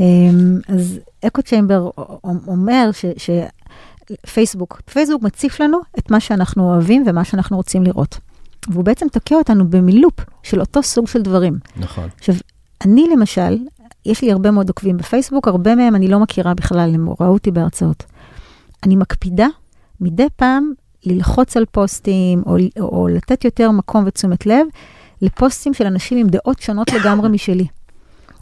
[0.00, 0.04] אה,
[0.68, 1.90] אז אקו צ'יימבר
[2.46, 2.90] אומר
[4.26, 8.18] שפייסבוק, פייסבוק מציף לנו את מה שאנחנו אוהבים ומה שאנחנו רוצים לראות.
[8.68, 11.58] והוא בעצם תוקע אותנו במילופ של אותו סוג של דברים.
[11.76, 12.08] נכון.
[12.18, 12.34] עכשיו,
[12.84, 13.58] אני למשל,
[14.08, 17.50] יש לי הרבה מאוד עוקבים בפייסבוק, הרבה מהם אני לא מכירה בכלל, הם ראו אותי
[17.50, 18.04] בהרצאות.
[18.82, 19.46] אני מקפידה
[20.00, 20.72] מדי פעם
[21.06, 24.66] ללחוץ על פוסטים, או, או, או לתת יותר מקום ותשומת לב
[25.22, 27.66] לפוסטים של אנשים עם דעות שונות לגמרי משלי.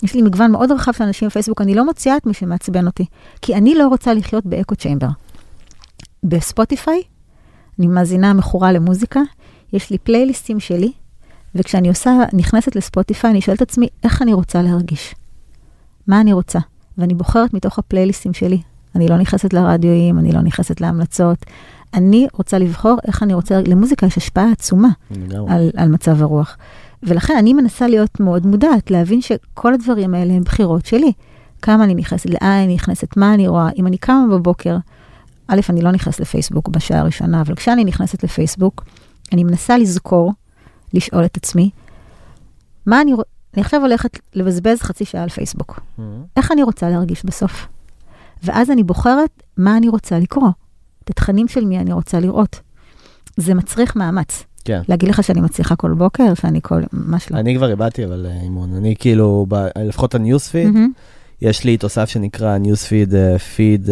[0.02, 3.06] יש לי מגוון מאוד רחב של אנשים בפייסבוק, אני לא מוציאה את מי שמעצבן אותי,
[3.42, 5.08] כי אני לא רוצה לחיות באקו צ'יימבר.
[6.24, 7.02] בספוטיפיי,
[7.78, 9.20] אני מאזינה מכורה למוזיקה,
[9.72, 10.92] יש לי פלייליסטים שלי,
[11.54, 15.14] וכשאני עושה, נכנסת לספוטיפיי, אני שואלת את עצמי, איך אני רוצה להרגיש?
[16.06, 16.58] מה אני רוצה?
[16.98, 18.60] ואני בוחרת מתוך הפלייליסטים שלי.
[18.94, 21.46] אני לא נכנסת לרדיואים, אני לא נכנסת להמלצות.
[21.94, 24.88] אני רוצה לבחור איך אני רוצה, למוזיקה יש השפעה עצומה
[25.48, 26.56] על, על מצב הרוח.
[27.02, 31.12] ולכן אני מנסה להיות מאוד מודעת, להבין שכל הדברים האלה הם בחירות שלי.
[31.62, 33.68] כמה אני נכנסת, לאן אני נכנסת, מה אני רואה.
[33.76, 34.76] אם אני קמה בבוקר,
[35.48, 38.84] א', אני לא נכנסת לפייסבוק בשעה הראשונה, אבל כשאני נכנסת לפייסבוק,
[39.32, 40.32] אני מנסה לזכור,
[40.94, 41.70] לשאול את עצמי,
[42.86, 43.12] מה אני,
[43.56, 45.80] אני עכשיו הולכת לבזבז חצי שעה על פייסבוק.
[45.80, 46.02] Mm-hmm.
[46.36, 47.66] איך אני רוצה להרגיש בסוף?
[48.42, 50.48] ואז אני בוחרת מה אני רוצה לקרוא,
[51.04, 52.60] את התכנים של מי אני רוצה לראות.
[53.36, 54.44] זה מצריך מאמץ.
[54.64, 54.80] כן.
[54.88, 56.82] להגיד לך שאני מצליחה כל בוקר, שאני כל...
[56.92, 57.38] ממש לא.
[57.38, 58.74] אני כבר איבדתי, אבל אה, אימון.
[58.74, 59.66] אני כאילו, ב...
[59.78, 61.42] לפחות ה newsfeed, mm-hmm.
[61.42, 63.88] יש לי תוסף שנקרא newsfeed feed,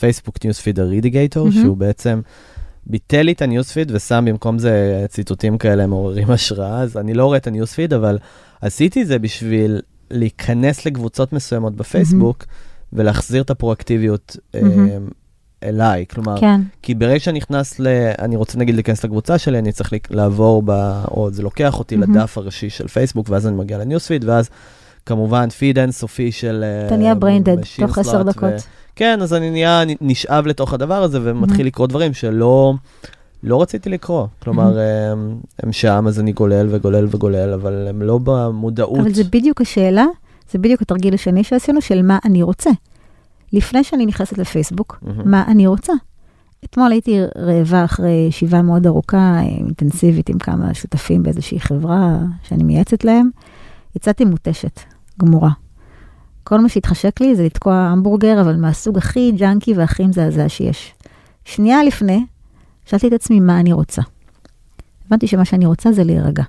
[0.00, 2.20] Facebook newsfeed eradicator, שהוא בעצם...
[2.86, 7.24] ביטל לי את ה newsfeed ושם במקום זה ציטוטים כאלה מעוררים השראה, אז אני לא
[7.24, 8.18] רואה את ה newsfeed, אבל
[8.60, 12.44] עשיתי את זה בשביל להיכנס לקבוצות מסוימות בפייסבוק
[12.92, 15.08] ולהחזיר את הפרואקטיביות מהמם.
[15.62, 16.04] אליי.
[16.10, 17.86] כלומר, כן, כי ברגע שאני נכנס ל...
[18.18, 20.70] אני רוצה נגיד להיכנס לקבוצה שלי, אני צריך לעבור ב...
[21.10, 22.16] או זה לוקח אותי מהמם.
[22.16, 24.50] לדף הראשי של פייסבוק, ואז אני מגיע לניוספיד, ואז
[25.06, 26.64] כמובן פיד אינסופי של...
[26.64, 28.52] אה, אתה נהיה machine תוך עשר דקות.
[28.52, 28.76] ו...
[28.96, 31.66] כן, אז אני נהיה, נשאב לתוך הדבר הזה ומתחיל מהמם.
[31.66, 32.74] לקרוא דברים שלא
[33.42, 34.26] לא רציתי לקרוא.
[34.42, 39.00] כלומר, הם, הם שם, אז אני גולל וגולל וגולל, אבל הם לא במודעות.
[39.00, 40.04] אבל זה בדיוק השאלה,
[40.50, 42.70] זה בדיוק התרגיל השני שעשינו, של מה אני רוצה.
[43.52, 45.30] לפני שאני נכנסת לפייסבוק, מהמם.
[45.30, 45.92] מה אני רוצה.
[46.64, 52.64] אתמול הייתי רעבה אחרי ישיבה מאוד ארוכה, אה, אינטנסיבית עם כמה שותפים באיזושהי חברה שאני
[52.64, 53.30] מייעצת להם.
[53.96, 54.80] יצאתי מותשת,
[55.20, 55.50] גמורה.
[56.44, 60.94] כל מה שהתחשק לי זה לתקוע המבורגר, אבל מהסוג הכי ג'אנקי והכי מזעזע שיש.
[61.44, 62.24] שנייה לפני,
[62.86, 64.02] שאלתי את עצמי מה אני רוצה.
[65.06, 66.42] הבנתי שמה שאני רוצה זה להירגע.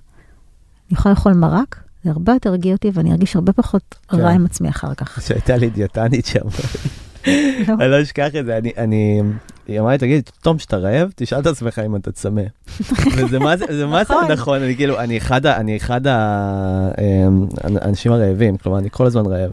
[0.89, 4.17] אני יכולה לאכול מרק, זה הרבה יותר הרגיע אותי ואני ארגיש הרבה פחות כן.
[4.17, 5.21] רע עם עצמי אחר כך.
[5.21, 6.39] שהייתה לי דיאטנית שם.
[7.79, 9.21] אני לא אשכח את זה, אני, אני,
[9.67, 12.41] היא אמרה לי, תגיד, תום, שאתה רעב, תשאל את עצמך אם אתה צמא.
[13.15, 14.31] וזה מה זה, מה זה נכון.
[14.31, 16.01] נכון, אני כאילו, אני אחד, אני אחד
[17.63, 19.51] האנשים הרעבים, כלומר, אני כל הזמן רעב,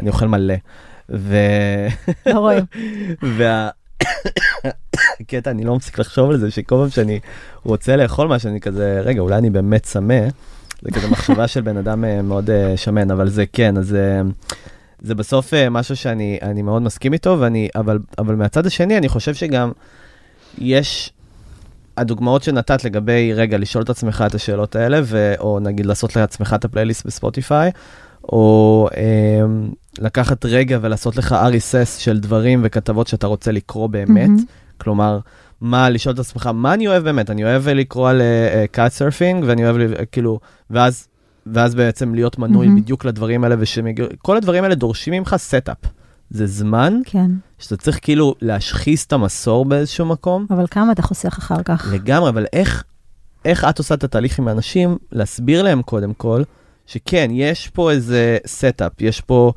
[0.00, 0.54] אני אוכל מלא.
[1.10, 1.36] ו...
[2.26, 2.64] לא רואים.
[5.24, 7.20] קטע, אני לא מפסיק לחשוב על זה, שכל פעם שאני
[7.64, 10.20] רוצה לאכול משהו, אני כזה, רגע, אולי אני באמת צמא.
[10.82, 14.20] זה כזה מחשבה של בן אדם אה, מאוד אה, שמן, אבל זה כן, אז אה,
[15.02, 19.34] זה בסוף משהו שאני אני מאוד מסכים איתו, ואני, אבל, אבל מהצד השני, אני חושב
[19.34, 19.72] שגם
[20.58, 21.12] יש
[21.96, 26.54] הדוגמאות שנתת לגבי, רגע, לשאול את עצמך את השאלות האלה, ו, או נגיד לעשות לעצמך
[26.58, 27.70] את הפלייליסט בספוטיפיי,
[28.24, 29.02] או אה,
[29.98, 34.28] לקחת רגע ולעשות לך RSS של דברים וכתבות שאתה רוצה לקרוא באמת.
[34.28, 34.44] מהמם.
[34.78, 35.18] כלומר,
[35.60, 37.30] מה, לשאול את עצמך, מה אני אוהב באמת?
[37.30, 38.22] אני אוהב לקרוא על
[38.72, 41.08] kite surfing, ואני אוהב, ל- כאילו, ואז,
[41.46, 42.80] ואז בעצם להיות מנוי מהמם.
[42.80, 45.76] בדיוק לדברים האלה, וכל הדברים האלה דורשים ממך setup.
[46.30, 51.36] זה זמן כן, שאתה צריך כאילו להשחיז את המסור באיזשהו מקום, אבל כמה אתה חוסך
[51.38, 51.88] אחר כך?
[51.92, 52.84] לגמרי, אבל איך,
[53.44, 56.42] איך את עושה את התהליך עם האנשים, להסביר להם קודם כל,
[56.86, 59.52] שכן, יש פה איזה setup, יש פה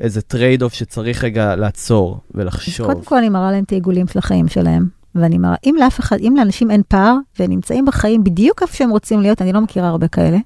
[0.00, 2.86] איזה trade off שצריך רגע לעצור אז ולחשוב.
[2.86, 4.98] קודם כל אני מראה להם את העיגולים של החיים שלהם.
[5.14, 8.90] ואני מראה, אם לאף אחד, אם לאנשים אין פער, והם נמצאים בחיים בדיוק איפה שהם
[8.90, 10.38] רוצים להיות, אני לא מכירה הרבה כאלה,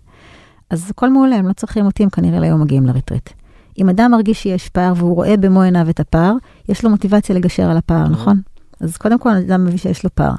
[0.71, 3.31] אז הכל מעולה, הם לא צריכים אותי, הם כנראה לא היו מגיעים לריטריט.
[3.79, 6.35] אם אדם מרגיש שיש פער והוא רואה במו עיניו את הפער,
[6.69, 8.41] יש לו מוטיבציה לגשר על הפער, נכון?
[8.81, 10.33] אז קודם כל אדם מבין שיש לו פער.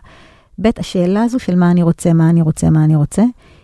[0.61, 3.23] ב', השאלה הזו של מה אני רוצה, מה אני רוצה, מה אני רוצה,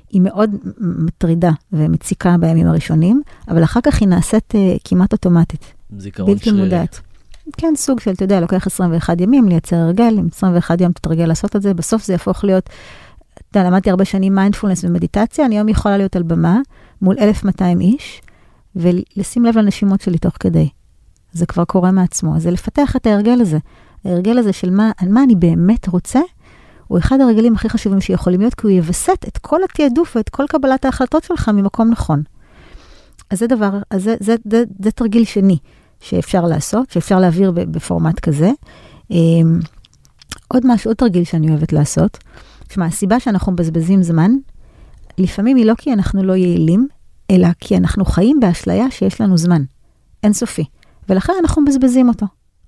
[0.09, 5.73] היא מאוד מטרידה ומציקה בימים הראשונים, אבל אחר כך היא נעשית uh, כמעט אוטומטית.
[5.97, 6.99] זיכרון בלתי מודעת.
[7.57, 11.55] כן, סוג של, אתה יודע, לוקח 21 ימים לייצר הרגל, עם 21 יום תתרגל לעשות
[11.55, 12.69] את זה, בסוף זה יהפוך להיות,
[13.33, 16.59] אתה יודע, למדתי הרבה שנים מיינדפולנס ומדיטציה, אני היום יכולה להיות על במה
[17.01, 18.21] מול 1,200 איש,
[18.75, 20.69] ולשים לב לנשימות שלי תוך כדי.
[21.31, 23.57] זה כבר קורה מעצמו, זה לפתח את ההרגל הזה.
[24.05, 26.19] ההרגל הזה של מה, מה אני באמת רוצה,
[26.89, 30.45] הוא אחד הרגלים הכי חשובים שיכולים להיות, כי הוא יווסת את כל התעדוף ואת כל
[30.49, 32.23] קבלת ההחלטות שלך ממקום נכון.
[33.29, 35.57] אז זה דבר, אז זה, זה, זה, זה תרגיל שני
[35.99, 38.51] שאפשר לעשות, שאפשר להעביר בפורמט כזה.
[39.11, 39.59] אמ,
[40.47, 42.17] עוד משהו, עוד תרגיל שאני אוהבת לעשות.
[42.67, 44.31] תשמע, הסיבה שאנחנו מבזבזים זמן,
[45.17, 46.87] לפעמים היא לא כי אנחנו לא יעילים,
[47.31, 49.63] אלא כי אנחנו חיים באשליה שיש לנו זמן,
[50.23, 50.65] אינסופי,
[51.09, 52.25] ולכן אנחנו מבזבזים אותו.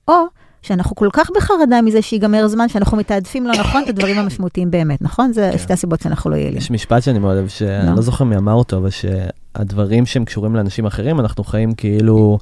[0.08, 0.14] או
[0.62, 5.02] שאנחנו כל כך בחרדה מזה שיגמר זמן, שאנחנו מתעדפים לא נכון את הדברים המשמעותיים באמת,
[5.02, 5.34] נכון?
[5.34, 5.58] זה כן.
[5.58, 6.58] שתי הסיבות שאנחנו לא יעילים.
[6.58, 7.95] יש משפט שאני מאוד אוהב, שאני לא.
[7.95, 12.39] לא זוכר מי אמר אותו, אבל שהדברים שהם קשורים לאנשים אחרים, אנחנו חיים כאילו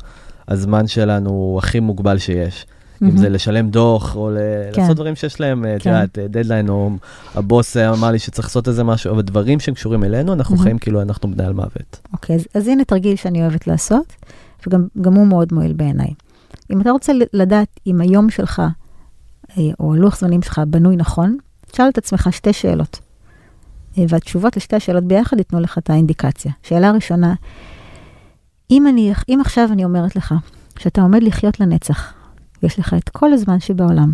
[0.48, 2.66] הזמן שלנו הוא הכי מוגבל שיש.
[3.02, 3.18] אם.
[3.18, 4.30] זה לשלם דוח, או
[4.74, 4.82] כן.
[4.82, 5.90] לעשות דברים שיש להם, את כן.
[5.90, 6.92] יודעת, דדליין, או
[7.36, 10.58] הבוס אמר לי שצריך לעשות איזה משהו, אבל דברים שהם קשורים אלינו, אנחנו.
[10.58, 12.00] חיים כאילו אנחנו בני על מוות.
[12.14, 14.14] אוקיי, אז, אז הנה תרגיל שאני אוהבת לעשות,
[14.68, 16.10] וגם גם הוא מאוד מועיל בעיניי.
[16.72, 18.62] אם אתה רוצה לדעת אם היום שלך,
[19.58, 21.38] אה, או הלוח זמנים שלך בנוי נכון,
[21.72, 23.00] תשאל את עצמך שתי שאלות.
[23.98, 26.52] אה, והתשובות לשתי השאלות ביחד ייתנו לך את האינדיקציה.
[26.64, 27.34] שאלה ראשונה,
[28.72, 30.34] אם, אני, אם עכשיו אני אומרת לך
[30.80, 32.14] שאתה עומד לחיות לנצח,
[32.64, 34.14] ויש לך את כל הזמן שבעולם,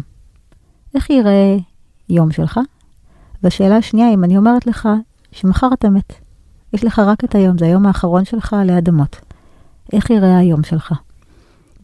[0.96, 1.58] איך ייראה
[2.10, 2.60] יום שלך?
[3.44, 4.90] והשאלה השנייה, אם אני אומרת לך
[5.32, 6.14] שמחר אתה מת,
[6.74, 9.16] יש לך רק את היום, זה היום האחרון שלך עלי אדמות.
[9.94, 10.94] איך ייראה היום שלך?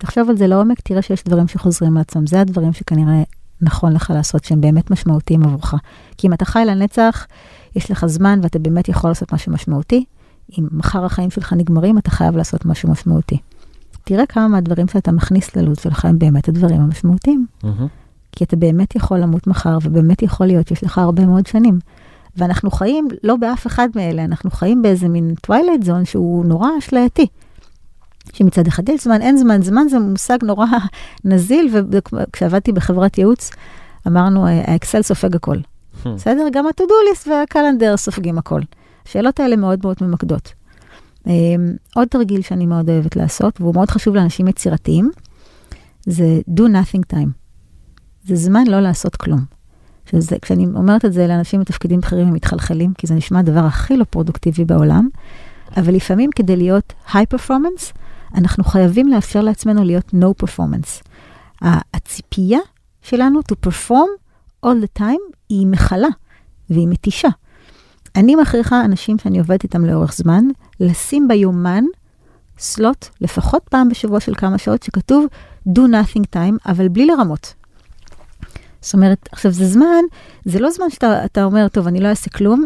[0.02, 2.28] תחשוב על זה לעומק, תראה שיש דברים שחוזרים על עצמם.
[2.28, 3.24] זה הדברים שכנראה
[3.62, 5.74] נכון לך לעשות, שהם באמת משמעותיים עבורך.
[6.18, 7.28] כי אם אתה חי לנצח,
[7.76, 10.06] יש לך זמן ואתה באמת יכול לעשות משהו משמעותי.
[10.60, 13.38] אם מחר החיים שלך נגמרים, אתה חייב לעשות משהו משמעותי.
[14.04, 17.46] תראה כמה מהדברים שאתה מכניס ללו"ז שלך הם באמת הדברים המשמעותיים.
[17.64, 17.88] Mm-hmm.
[18.32, 21.80] כי אתה באמת יכול למות מחר, ובאמת יכול להיות שיש לך הרבה מאוד שנים.
[22.38, 27.28] ואנחנו חיים לא באף אחד מאלה, אנחנו חיים באיזה מין twilight zone שהוא נורא אשלייתי.
[28.34, 30.66] שמצד אחד יש זמן, אין זמן, זמן זה מושג נורא
[31.26, 33.52] נזיל, וכשעבדתי בחברת ייעוץ,
[34.08, 35.58] אמרנו, האקסל סופג הכל.
[36.04, 36.10] Hmm.
[36.10, 36.48] בסדר?
[36.52, 38.62] גם ה-to-do list והקלנדר סופגים הכל.
[39.08, 40.54] השאלות האלה מאוד מאוד ממקדות.
[41.26, 41.30] Um,
[41.96, 45.12] עוד תרגיל שאני מאוד אוהבת לעשות, והוא מאוד חשוב לאנשים יצירתיים,
[46.06, 47.30] זה do nothing time.
[48.26, 49.46] זה זמן לא לעשות כלום.
[50.12, 53.98] שזה, כשאני אומרת את זה לאנשים בתפקידים בכירים הם מתחלחלים, כי זה נשמע הדבר הכי
[53.98, 55.10] לא פרודוקטיבי בעולם,
[55.78, 57.94] אבל לפעמים כדי להיות high performance,
[58.36, 61.04] אנחנו חייבים לאפשר לעצמנו להיות no performance.
[61.94, 62.60] הציפייה
[63.02, 64.10] שלנו to perform
[64.66, 66.08] all the time היא מכלה
[66.70, 67.30] והיא מתישה.
[68.16, 70.46] אני מכריחה אנשים שאני עובדת איתם לאורך זמן,
[70.80, 71.84] לשים ביומן
[72.60, 75.26] סלוט, לפחות פעם בשבוע של כמה שעות, שכתוב
[75.70, 77.54] do nothing time, אבל בלי לרמות.
[78.82, 80.02] זאת אומרת, עכשיו זה זמן,
[80.46, 82.66] זה לא זמן שאתה אומר, טוב, אני לא אעשה כלום,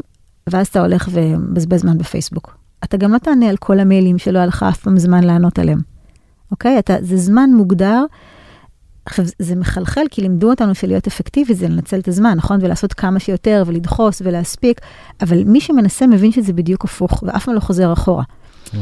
[0.50, 2.55] ואז אתה הולך ומבזבז זמן בפייסבוק.
[2.84, 5.82] אתה גם לא תענה על כל המיילים שלא היה לך אף פעם זמן לענות עליהם.
[6.52, 6.80] אוקיי?
[6.80, 8.06] אתה, זה זמן מוגדר.
[9.06, 12.60] עכשיו, זה מחלחל, כי לימדו אותנו שלהיות אפקטיבי זה לנצל את הזמן, נכון?
[12.62, 14.82] ולעשות כמה שיותר, ולדחוס ולהספיק,
[15.22, 18.24] אבל מי שמנסה מבין שזה בדיוק הפוך, ואף פעם לא חוזר אחורה.
[18.24, 18.78] Mm-hmm.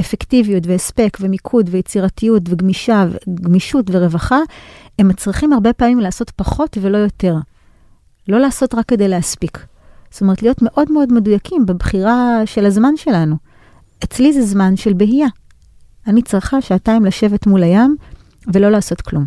[0.00, 4.38] אפקטיביות והספק ומיקוד ויצירתיות וגמישה וגמישות ורווחה,
[4.98, 7.36] הם מצריכים הרבה פעמים לעשות פחות ולא יותר.
[8.28, 9.66] לא לעשות רק כדי להספיק.
[10.10, 13.36] זאת אומרת, להיות מאוד מאוד מדויקים בבחירה של הזמן שלנו.
[14.04, 15.28] אצלי זה זמן של בהייה.
[16.06, 17.96] אני צריכה שעתיים לשבת מול הים
[18.54, 19.26] ולא לעשות כלום.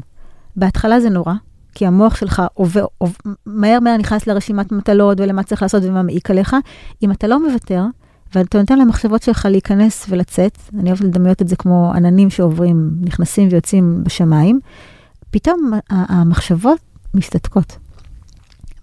[0.56, 1.34] בהתחלה זה נורא,
[1.76, 3.16] כי המוח שלך עובר, עובר
[3.46, 6.56] מהר מהר נכנס לרשימת מטלות ולמה צריך לעשות ומה מעיק עליך.
[7.04, 7.84] אם אתה לא מוותר,
[8.36, 13.48] ואתה נותן למחשבות שלך להיכנס ולצאת, אני אוהבת לדמיות את זה כמו עננים שעוברים, נכנסים
[13.52, 14.60] ויוצאים בשמיים,
[15.32, 16.80] פתאום המחשבות
[17.14, 17.78] משתתקות.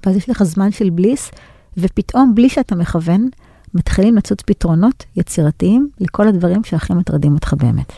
[0.06, 1.30] ואז יש לך זמן של bliss,
[1.78, 3.28] ופתאום, בלי שאתה מכוון,
[3.74, 7.92] מתחילים לצוץ פתרונות יצירתיים לכל הדברים שהכי מטרידים אותך באמת.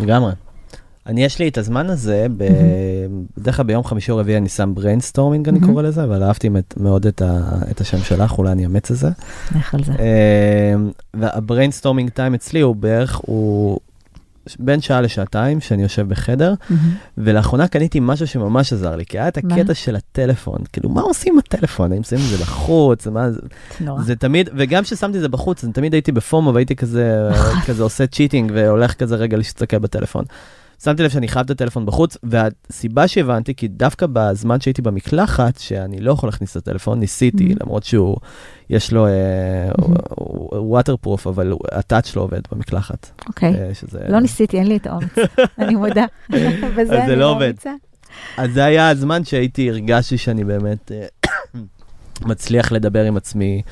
[0.00, 0.32] לגמרי.
[1.06, 2.26] אני, יש לי את הזמן הזה,
[3.36, 7.06] בדרך כלל ביום חמישי או רביעי אני שם brainstorming, אני קורא לזה, אבל אהבתי מאוד
[7.70, 9.08] את השם שלך, אולי אני אאמץ את זה.
[9.56, 9.92] לך על זה.
[9.92, 13.80] אמ, וה brainstorming time אצלי הוא בערך, הוא
[14.58, 16.54] בין שעה לשעתיים שאני יושב בחדר,
[17.18, 21.32] ולאחרונה קניתי משהו שממש עזר לי, כי היה את הקטע של הטלפון, כאילו מה עושים
[21.32, 23.40] עם הטלפון, האם שמים את זה בחוץ, מה זה,
[24.02, 27.30] זה תמיד, וגם כששמתי את זה בחוץ, אני תמיד הייתי ב FOMO והייתי כזה,
[27.66, 30.24] כזה עושה cheating והולך כזה רגע להסתכל בטלפון.
[30.84, 36.00] שמתי לב שאני חייב את הטלפון בחוץ, והסיבה שהבנתי, כי דווקא בזמן שהייתי במקלחת, שאני
[36.00, 37.64] לא יכול להכניס את הטלפון, ניסיתי, mm-hmm.
[37.64, 38.16] למרות שהוא,
[38.70, 39.06] יש לו
[40.52, 43.10] ווטרפרוף, אבל הטאץ' שלו עובד במקלחת.
[43.28, 44.10] אוקיי, okay.
[44.10, 45.14] לא ניסיתי, אין לי את האומץ,
[45.58, 46.04] אני מודה.
[46.76, 47.52] בזה אני לא עובד.
[48.36, 50.92] אז זה היה הזמן שהייתי, הרגשתי שאני באמת
[52.30, 53.62] מצליח לדבר עם עצמי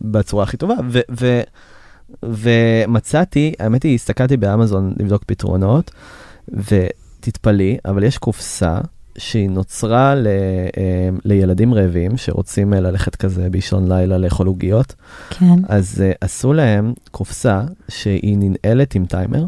[0.00, 0.74] בצורה הכי טובה.
[2.22, 5.90] ומצאתי, האמת היא, הסתכלתי באמזון לבדוק פתרונות,
[6.48, 8.78] ותתפלאי, אבל יש קופסה
[9.18, 10.26] שהיא נוצרה ל,
[10.76, 14.94] אה, לילדים רעבים שרוצים אה, ללכת כזה באישון לילה לאכול עוגיות.
[15.30, 15.54] כן.
[15.68, 19.44] אז uh, עשו להם קופסה שהיא ננעלת עם טיימר,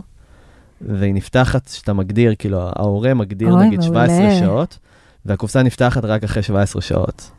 [0.80, 4.06] והיא נפתחת, שאתה מגדיר, כאילו ההורה מגדיר אוי, נגיד מעולה.
[4.08, 4.78] 17 שעות,
[5.26, 7.30] והקופסה נפתחת רק אחרי 17 שעות,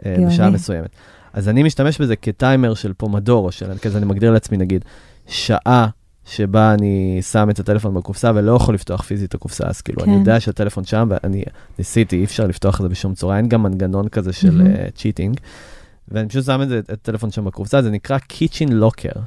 [0.00, 0.90] uh, בשעה מסוימת.
[1.32, 4.84] אז אני משתמש בזה כטיימר של פומדורו, של כזה אני מגדיר לעצמי נגיד
[5.26, 5.88] שעה
[6.24, 10.10] שבה אני שם את הטלפון בקופסה ולא יכול לפתוח פיזית את הקופסה, אז כאילו כן.
[10.10, 11.44] אני יודע שהטלפון שם ואני
[11.78, 14.62] ניסיתי, אי אפשר לפתוח את זה בשום צורה, אין גם מנגנון כזה של
[14.94, 15.36] cheating.
[15.36, 15.40] Mm-hmm.
[15.40, 19.18] Uh, ואני פשוט שם את, זה, את הטלפון שם בקופסה, זה נקרא Kitchen Locker.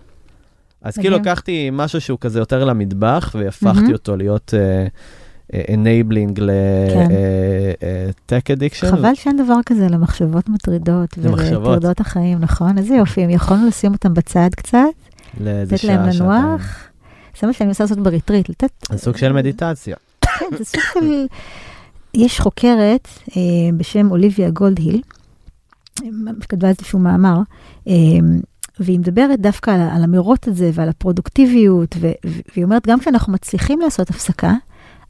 [0.81, 3.93] אז כאילו לקחתי משהו שהוא כזה יותר למטבח והפכתי mm-hmm.
[3.93, 4.53] אותו להיות...
[4.53, 4.91] Uh,
[5.53, 8.91] enabling ל-tech addiction.
[8.91, 12.77] חבל שאין דבר כזה למחשבות מטרידות ולטרדות החיים, נכון?
[12.77, 14.79] איזה יופי, אם יכולנו לשים אותם בצד קצת,
[15.39, 16.87] לתת להם לנוח.
[17.41, 18.69] זה מה שאני מנסה לעשות בריטריט, לתת...
[18.91, 19.95] זה סוג של מדיטציה.
[20.21, 21.25] כן, זה סוג של...
[22.13, 23.41] יש חוקרת אה,
[23.77, 25.01] בשם אוליביה גולדהיל,
[26.49, 27.39] כתבה איזשהו מאמר,
[27.87, 27.93] אה,
[28.79, 31.95] והיא מדברת דווקא על, על המרוץ הזה ועל הפרודוקטיביות,
[32.55, 34.53] והיא אומרת, גם כשאנחנו מצליחים לעשות הפסקה,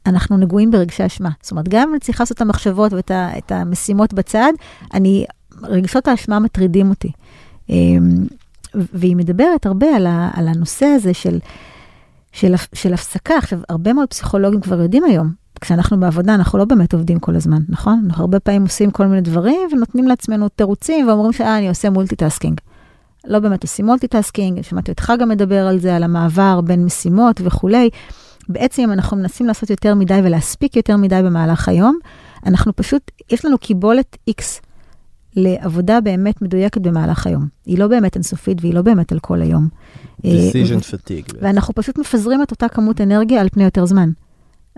[0.06, 1.30] אנחנו נגועים ברגשי אשמה.
[1.42, 4.52] זאת אומרת, גם אם אני צריכה לעשות את המחשבות ואת המשימות בצד,
[4.94, 5.24] אני,
[5.62, 7.12] רגשות האשמה מטרידים אותי.
[7.70, 8.26] אמ,
[8.74, 11.38] והיא מדברת הרבה על, ה, על הנושא הזה של,
[12.32, 13.36] של, של הפסקה.
[13.36, 17.62] עכשיו, הרבה מאוד פסיכולוגים כבר יודעים היום, כשאנחנו בעבודה, אנחנו לא באמת עובדים כל הזמן,
[17.68, 18.02] נכון?
[18.06, 22.60] אנחנו הרבה פעמים עושים כל מיני דברים ונותנים לעצמנו תירוצים ואומרים שאה, אני עושה multitasking.
[23.26, 27.90] לא באמת עושים multitasking, שמעתי אותך גם מדבר על זה, על המעבר בין משימות וכולי.
[28.48, 31.98] בעצם אם אנחנו מנסים לעשות יותר מדי ולהספיק יותר מדי במהלך היום,
[32.46, 34.42] אנחנו פשוט, יש לנו קיבולת X
[35.36, 37.48] לעבודה באמת מדויקת במהלך היום.
[37.66, 39.68] היא לא באמת אינסופית והיא לא באמת על כל היום.
[40.24, 41.36] אה, decision fatigue.
[41.40, 44.10] ואנחנו פשוט מפזרים את אותה כמות אנרגיה על פני יותר זמן.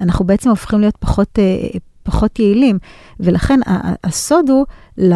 [0.01, 2.79] אנחנו בעצם הופכים להיות פחות, אה, פחות יעילים,
[3.21, 3.61] ולכן
[4.05, 4.67] הסוד הוא
[4.99, 5.15] ל,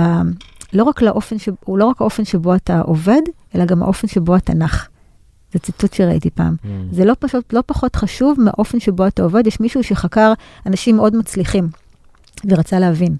[0.72, 3.22] לא רק לאופן, ש, הוא לא רק האופן שבו אתה עובד,
[3.54, 4.88] אלא גם האופן שבו אתה נח.
[5.52, 6.56] זה ציטוט שראיתי פעם.
[6.62, 6.66] Mm.
[6.90, 9.46] זה לא, פשוט, לא פחות חשוב מהאופן שבו אתה עובד.
[9.46, 10.32] יש מישהו שחקר
[10.66, 11.68] אנשים מאוד מצליחים
[12.44, 13.16] ורצה להבין.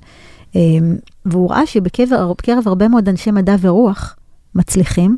[0.55, 2.09] אמ, והוא ראה שבקרב
[2.39, 4.17] בקרב הרבה מאוד אנשי מדע ורוח
[4.55, 5.17] מצליחים,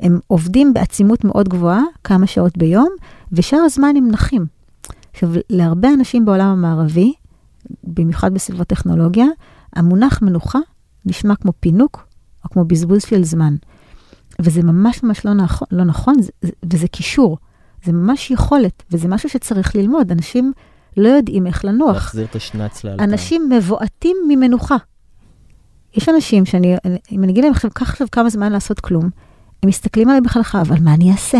[0.00, 2.88] הם עובדים בעצימות מאוד גבוהה, כמה שעות ביום,
[3.32, 4.46] ושאר הזמן הם נחים.
[5.12, 7.12] עכשיו, להרבה אנשים בעולם המערבי,
[7.84, 9.26] במיוחד בסביבות טכנולוגיה,
[9.76, 10.58] המונח מנוחה
[11.06, 12.06] נשמע כמו פינוק
[12.44, 13.56] או כמו בזבוז של זמן.
[14.40, 17.38] וזה ממש ממש לא נכון, לא נכון זה, זה, וזה קישור.
[17.84, 20.12] זה ממש יכולת, וזה משהו שצריך ללמוד.
[20.12, 20.52] אנשים
[20.96, 21.94] לא יודעים איך לנוח.
[21.94, 23.04] להחזיר את השנץ לאלתר.
[23.04, 24.76] אנשים מבועטים ממנוחה.
[25.94, 26.76] יש אנשים שאני,
[27.12, 29.10] אם אני אגיד להם עכשיו, קח עכשיו כמה זמן לעשות כלום,
[29.62, 31.38] הם מסתכלים עליי בחלכה, אבל מה אני אעשה?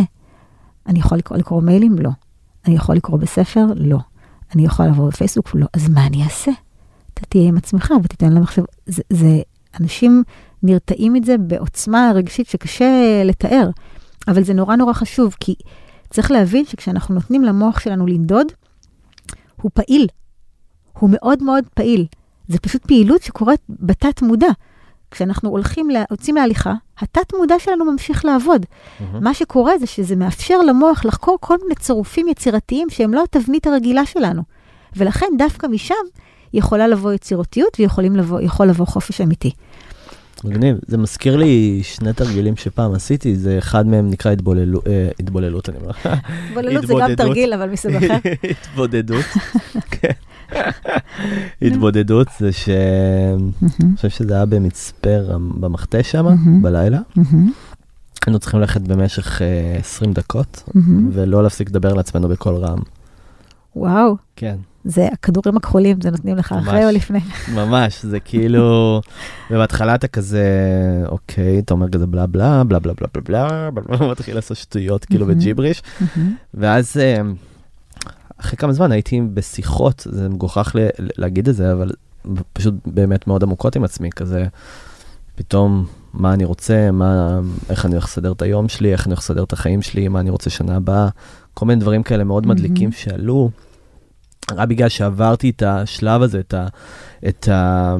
[0.86, 1.96] אני יכול לקרוא, לקרוא מיילים?
[1.98, 2.10] לא.
[2.66, 3.66] אני יכול לקרוא בספר?
[3.76, 3.98] לא.
[4.54, 5.50] אני יכול לעבור בפייסבוק?
[5.54, 5.66] לא.
[5.72, 6.50] אז מה אני אעשה?
[7.14, 9.40] אתה תהיה עם עצמך ותיתן להם עכשיו, זה, זה,
[9.80, 10.22] אנשים
[10.66, 13.70] נרתעים מזה בעוצמה רגשית שקשה לתאר,
[14.28, 15.54] אבל זה נורא נורא חשוב, כי
[16.10, 18.46] צריך להבין שכשאנחנו נותנים למוח שלנו לנדוד,
[19.62, 20.06] הוא פעיל.
[20.98, 22.06] הוא מאוד מאוד פעיל.
[22.48, 24.48] זה פשוט פעילות שקורית בתת מודע.
[25.10, 28.66] כשאנחנו הולכים, לה, יוצאים להליכה, התת מודע שלנו ממשיך לעבוד.
[29.00, 29.24] מהמם.
[29.24, 34.06] מה שקורה זה שזה מאפשר למוח לחקור כל מיני צירופים יצירתיים שהם לא התבנית הרגילה
[34.06, 34.42] שלנו.
[34.96, 35.94] ולכן דווקא משם
[36.52, 39.50] יכולה לבוא יצירתיות ויכול לבוא, לבוא חופש אמיתי.
[40.44, 40.76] מגניב.
[40.86, 45.78] זה מזכיר לי שני תרגילים שפעם עשיתי, זה אחד מהם נקרא התבוללו- אה, התבוללות, אני
[45.78, 45.90] אומר.
[46.48, 47.14] התבוללות זה גם.
[47.14, 48.14] תרגיל, אבל מסוג אחר.
[48.50, 49.24] התבודדות.
[49.90, 50.10] כן.
[51.62, 52.68] התבודדות זה ש...
[53.82, 56.26] אני חושב שזה היה במצפה רם- במכתש שם.
[56.62, 56.98] בלילה.
[58.26, 59.46] היינו צריכים ללכת במשך אה,
[59.80, 61.10] 20 דקות, מהמם.
[61.12, 62.78] ולא להפסיק לדבר לעצמנו בקול רם.
[63.76, 66.84] וואו, כן, זה הכדורים הכחולים, זה נותנים לך אחרי ממש.
[66.84, 67.18] או לפני.
[67.60, 69.00] ממש, זה כאילו,
[69.50, 70.44] ובהתחלה אתה כזה,
[71.08, 75.26] אוקיי, אתה אומר כזה בלה בלה, בלה בלה בלה בלה בלה, מתחיל לעשות שטויות כאילו.
[75.26, 75.82] בג'יבריש.
[76.54, 77.20] ואז אה,
[78.40, 81.90] אחרי כמה זמן הייתי בשיחות, זה מגוחך ל- להגיד את זה, אבל
[82.52, 84.46] פשוט באמת מאוד עמוקות עם עצמי, כזה,
[85.34, 89.20] פתאום, מה אני רוצה, מה, איך אני הולך לסדר את היום שלי, איך אני הולך
[89.20, 91.08] לסדר את החיים שלי, מה אני רוצה שנה הבאה,
[91.58, 92.60] כל מיני דברים כאלה מאוד מהמם.
[92.60, 93.50] מדליקים שעלו.
[94.52, 96.66] רק בגלל שעברתי את השלב הזה, את ה...
[97.28, 97.96] את ה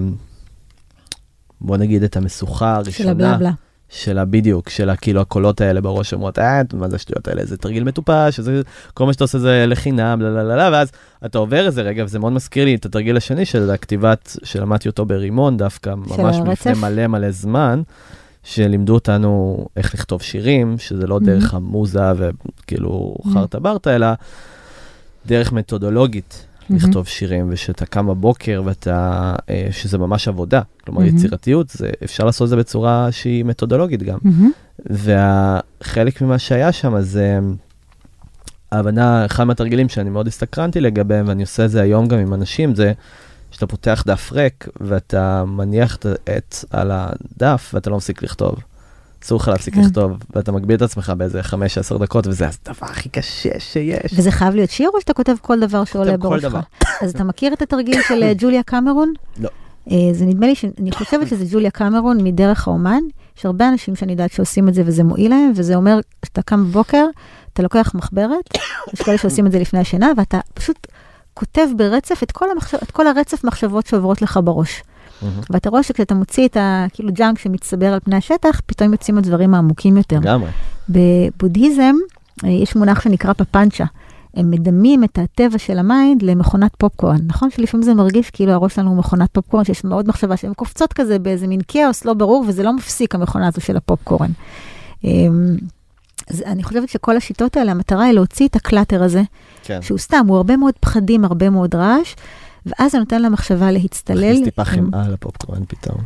[1.60, 3.34] בוא נגיד את המשוכה של הראשונה.
[3.34, 3.50] הבלה
[3.88, 7.84] של הבדיוק, של הכאילו הקולות האלה בראש אומרות, אה, מה זה השטויות האלה, זה תרגיל
[7.84, 8.60] מטופש, זה,
[8.94, 10.90] כל מה שאתה עושה זה לחינם, לא, לא, לא, לא, ואז
[11.24, 15.04] אתה עובר איזה רגע, וזה מאוד מזכיר לי את התרגיל השני של הכתיבת, שלמדתי אותו
[15.04, 16.46] ברימון דווקא, ממש הרצף?
[16.46, 17.82] לפני מלא מלא זמן,
[18.48, 21.24] שלימדו אותנו איך לכתוב שירים, שזה לא Mhm.
[21.24, 23.28] דרך המוזה וכאילו Mhm.
[23.34, 24.06] חרטה ברטה, אלא
[25.26, 26.46] דרך מתודולוגית.
[26.46, 26.74] Mhm.
[26.74, 30.60] לכתוב שירים, ושאתה קם בבוקר ואתה, אה, שזה ממש עבודה.
[30.84, 31.04] כלומר, Mhm.
[31.04, 34.18] יצירתיות, זה, אפשר לעשות את זה בצורה שהיא מתודולוגית גם.
[34.22, 34.50] מהמם.
[35.82, 37.38] וחלק ממה שהיה שם, זה
[38.72, 42.74] ההבנה, אחד מהתרגילים שאני מאוד הסתקרנתי לגביהם, ואני עושה את זה היום גם עם אנשים,
[42.74, 42.92] זה
[43.56, 48.54] שאתה פותח דף ריק ואתה מניח את העט על הדף ואתה לא מפסיק לכתוב.
[49.24, 49.80] אסור לך להפסיק כן.
[49.80, 54.12] לכתוב, ואתה מגביל את עצמך באיזה 5-10 דקות, וזה הדבר הכי קשה שיש.
[54.18, 56.54] וזה חייב להיות שיר או שאתה כותב כל דבר שעולה בראשך?
[57.02, 59.12] אז אתה מכיר את התרגיל של אה, ג'וליה קמרון?
[59.38, 59.48] לא.
[59.90, 63.02] אה, זה נדמה לי, אני חושבת שזה ג'וליה קמרון מדרך האומן.
[63.38, 66.64] יש הרבה אנשים שאני יודעת שעושים את זה וזה מועיל להם, וזה אומר שאתה קם
[66.64, 67.04] בבוקר,
[67.52, 68.50] אתה לוקח מחברת,
[68.94, 70.86] יש כאלה שעושים את זה לפני השינה, ואתה פשוט
[71.38, 74.82] כותב ברצף את כל, המחשב, את כל הרצף מחשבות שעוברות לך בראש.
[75.22, 75.40] Mm-hmm.
[75.50, 79.96] ואתה רואה שכשאתה מוציא את הכאילו junk שמצטבר על פני השטח, פתאום יוצאים הדברים העמוקים
[79.96, 80.18] יותר.
[80.18, 80.50] לגמרי.
[80.88, 81.94] בבודהיזם
[82.44, 83.84] אה, יש מונח שנקרא פפנצ'ה.
[84.34, 87.18] הם מדמים את הטבע של ה mind למכונת פופקורן.
[87.26, 90.92] נכון שלפעמים זה מרגיש כאילו הראש שלנו הוא מכונת פופקורן, שיש מאוד מחשבה שהן קופצות
[90.92, 94.30] כזה באיזה מין כאוס לא ברור, וזה לא מפסיק המכונה הזו של הפופקורן.
[96.30, 99.22] אז אני חושבת שכל השיטות האלה, המטרה היא להוציא את הקלאטר הזה,
[99.64, 99.82] כן.
[99.82, 102.14] שהוא סתם, הוא הרבה מאוד פחדים, הרבה מאוד רעש,
[102.66, 104.16] ואז זה נותן למחשבה להצטלל.
[104.32, 105.96] מכניס טיפה עם- חמאה לפופקורן פתאום.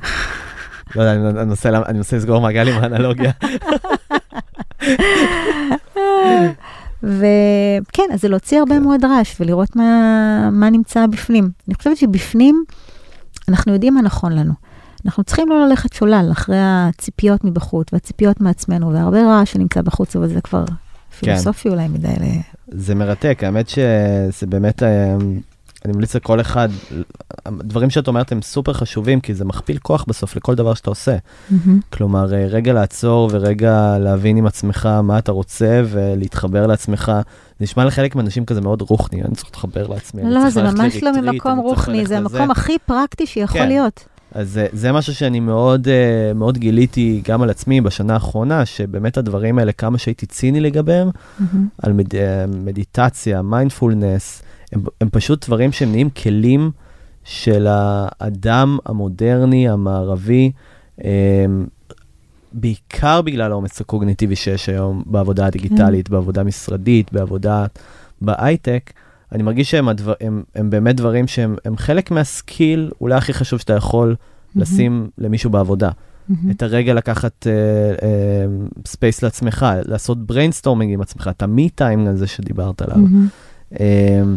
[0.96, 3.30] לא יודע, אני מנסה לה- אני מנסה לסגור מעגל עם האנלוגיה.
[7.02, 8.82] וכן, אז זה להוציא הרבה כן.
[8.82, 9.84] מאוד רעש ולראות מה,
[10.52, 11.50] מה נמצא בפנים.
[11.68, 12.64] אני חושבת שבפנים
[13.48, 14.52] אנחנו יודעים מה נכון לנו.
[15.06, 20.28] אנחנו צריכים לא ללכת שולל אחרי הציפיות מבחוץ והציפיות מעצמנו, והרבה רעש שנמצא בחוץ, אבל
[20.28, 20.74] זה כבר כן.
[21.10, 22.24] פילוסופי אולי מדי ל...
[22.68, 25.16] זה מרתק, האמת שזה באמת, אה,
[25.84, 26.68] אני ממליץ לכל אחד,
[27.46, 31.16] הדברים שאת אומרת הם סופר חשובים, כי זה מכפיל כוח בסוף לכל דבר שאתה עושה.
[31.50, 31.80] מהמם.
[31.92, 37.12] כלומר, אה, רגע לעצור ורגע להבין עם עצמך מה אתה רוצה ולהתחבר לעצמך.
[37.58, 40.22] זה נשמע לחלק מהאנשים כזה מאוד רוחני, אני צריך להתחבר לעצמי.
[40.24, 42.18] לא, זה ממש לא ממקום רוחני, זה.
[42.18, 43.68] המקום הכי פרקטי שיכול כן.
[43.68, 44.04] להיות.
[44.32, 49.16] אז זה, זה משהו שאני מאוד, אה, מאוד גיליתי גם על עצמי בשנה האחרונה, שבאמת
[49.16, 51.68] הדברים האלה, כמה שהייתי ציני לגביהם, Mm-hmm.
[51.82, 56.70] על מד, אה, מדיטציה, מיינדפולנס, הם, הם פשוט דברים שהם נהיים כלים
[57.24, 60.52] של האדם המודרני, המערבי,
[61.04, 61.46] אה,
[62.52, 67.66] בעיקר בגלל העומס הקוגניטיבי שיש היום בעבודה הדיגיטלית, בעבודה משרדית, בעבודה
[68.20, 68.92] בהייטק.
[69.32, 73.32] אני מרגיש שהם הדבר, הם, הם באמת דברים שהם הם חלק מה skill, אולי הכי
[73.32, 74.16] חשוב שאתה יכול
[74.56, 75.90] לשים למישהו בעבודה.
[76.28, 76.50] Mm-hmm.
[76.50, 77.46] את הרגע לקחת
[78.86, 82.96] space לעצמך, לעשות brainstorming עם עצמך, את ה me-time הזה שדיברת עליו.
[82.96, 83.28] Mm-hmm.
[83.80, 84.36] אמ,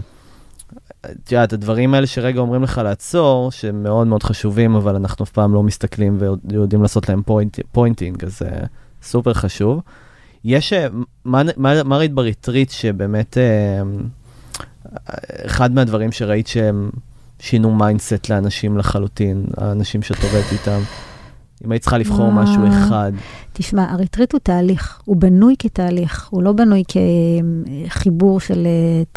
[1.06, 5.32] את יודעת, הדברים האלה שרגע אומרים לך לעצור, שהם מאוד מאוד חשובים, אבל אנחנו אף
[5.32, 6.18] פעם לא מסתכלים
[6.50, 8.50] ויודעים לעשות להם point, pointing, אז זה
[9.02, 9.82] סופר חשוב.
[10.46, 10.88] יש, אה,
[11.26, 13.82] מה, מה, מה ראית בריטריט שבאמת, אה,
[15.46, 16.90] אחד מהדברים שראית שהם
[17.40, 20.80] שינו mindset לאנשים לחלוטין, האנשים שאת עובדת איתם?
[21.66, 22.32] אם היית צריכה לבחור וואו.
[22.32, 23.12] משהו אחד.
[23.54, 26.84] תשמע, הריטריט הוא תהליך, הוא בנוי כתהליך, הוא לא בנוי
[27.88, 28.68] כחיבור של,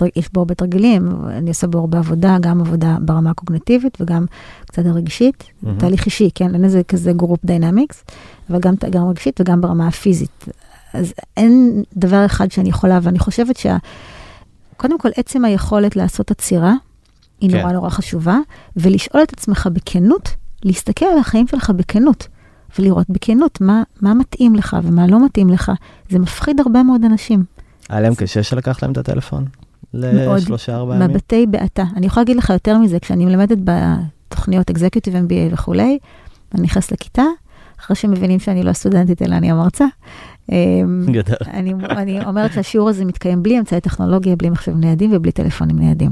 [0.02, 4.26] אה, יש בו הרבה תרגילים, אני עושה בו הרבה עבודה, גם עבודה ברמה הקוגניטיבית וגם
[4.66, 5.78] קצת הרגשית, mm-hmm.
[5.78, 8.04] תהליך אישי, כן, אין איזה כזה group dynamics,
[8.50, 10.44] אבל גם, גם רגשית וגם ברמה הפיזית.
[10.94, 13.76] אז אין דבר אחד שאני יכולה, ואני חושבת שה...
[14.76, 16.74] קודם כל, עצם היכולת לעשות עצירה,
[17.40, 17.56] היא כן.
[17.56, 18.38] נורא נורא חשובה,
[18.76, 20.28] ולשאול את עצמך בכנות,
[20.64, 22.28] להסתכל על החיים שלך בכנות,
[22.78, 25.72] ולראות בכנות מה, מה מתאים לך ומה לא מתאים לך.
[26.10, 27.44] זה מפחיד הרבה מאוד אנשים.
[27.88, 29.44] היה להם קשה שלקח להם את הטלפון?
[29.94, 31.10] לשלושה, ארבעה ימים?
[31.10, 31.84] מבטי בעתה.
[31.96, 35.98] אני יכולה להגיד לך יותר מזה, כשאני מלמדת בתוכניות אקזקיוטיב MBA וכולי,
[36.54, 37.22] אני נכנסת לכיתה,
[37.80, 39.86] אחרי שמבינים שאני לא הסטודנטית אלא אני המרצה.
[40.52, 41.36] אמ, גדול.
[41.46, 46.10] אני, אני אומרת שהשיעור הזה מתקיים בלי אמצעי טכנולוגיה, בלי מחשב ניידים ובלי טלפונים ניידים.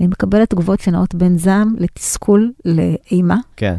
[0.00, 3.76] אני מקבלת תגובות שנעות בין זעם לתסכול, לאימה, כן.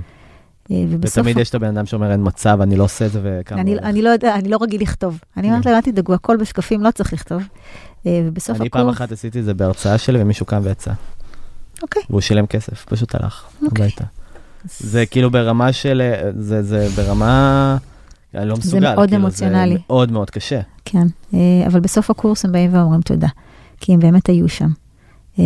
[0.72, 1.18] אה, ובסוף...
[1.18, 3.62] ותמיד יש את הבן אדם שאומר, אין מצב, אני לא עושה את זה, וכמה...
[3.62, 5.20] אני, הולך." אני לא יודע, אני לא רגיל לכתוב.
[5.38, 5.70] אני אומרת כן.
[5.70, 7.42] להם, אל תדאגו, הכל בשקפים, לא צריך לכתוב.
[8.06, 8.84] אה, ובסוף אני הקורס...
[8.84, 10.92] פעם אחת עשיתי את זה בהרצאה שלי, ומישהו קם ויצא.
[11.82, 12.02] אוקיי.
[12.10, 13.86] והוא שילם כסף, פשוט הלך אוקיי.
[13.86, 14.04] הביתה.
[14.80, 16.02] זה כאילו ברמה של...
[16.38, 17.78] זה, זה ברמה...
[18.36, 18.96] אני לא זה מסוגל.
[18.96, 19.74] מאוד כאילו, אמוציונלי.
[19.74, 20.62] זה מאוד מאוד קשה.
[20.86, 23.28] כן, אה, אבל בסוף הקורס הם באים ואומרים תודה,
[23.80, 24.70] כי הם באמת היו שם.
[25.40, 25.44] אה,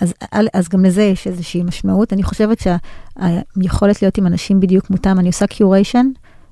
[0.00, 0.14] אז,
[0.54, 2.12] אז גם לזה יש איזושהי משמעות.
[2.12, 6.06] אני חושבת שהיכולת להיות עם אנשים בדיוק כמותם, אני עושה curation,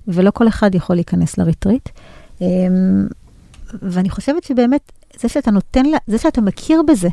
[0.09, 1.89] ולא כל אחד יכול להיכנס לריטריט.
[2.43, 2.47] אה,
[3.83, 7.09] ואני חושבת שבאמת, זה שאתה נותן, לה- זה שאתה מכיר בזה,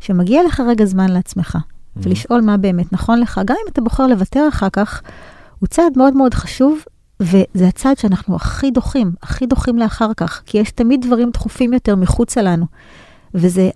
[0.00, 1.58] שמגיע לך רגע זמן לעצמך,
[1.96, 5.02] ולשאול מה באמת נכון לך, גם אם אתה בוחר לוותר אחר כך,
[5.58, 6.78] הוא צעד מאוד מאוד חשוב,
[7.20, 11.96] וזה הצעד שאנחנו הכי דוחים, הכי דוחים לאחר כך, כי יש תמיד דברים דחופים יותר
[11.96, 12.66] מחוצה לנו.
[13.34, 13.70] וזה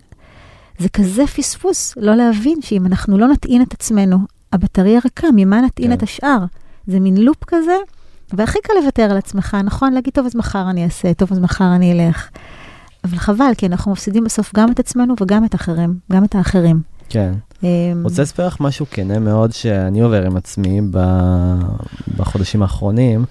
[0.78, 4.18] זה כזה פספוס לא להבין שאם אנחנו לא נטעין את עצמנו,
[4.52, 5.96] הבטריה ריקה, ממה נטעין כן.
[5.96, 6.38] את השאר?
[6.86, 7.76] זה מין לופ כזה,
[8.32, 9.92] והכי קל לוותר על עצמך, נכון?
[9.92, 12.28] להגיד, טוב, אז מחר אני אעשה, טוב, אז מחר אני אלך.
[13.04, 16.80] אבל חבל, כי אנחנו מפסידים בסוף גם את עצמנו וגם את האחרים, גם את האחרים.
[17.08, 17.32] כן.
[17.64, 20.80] אמ, רוצה לספר לך משהו כנה מאוד שאני עובר עם עצמי
[22.16, 23.24] בחודשים האחרונים.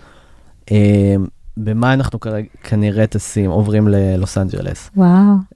[0.71, 1.15] אה,
[1.57, 2.19] במה אנחנו
[2.63, 4.89] כנראה טסים, עוברים ללוס אנג'לס.
[4.95, 5.09] וואו,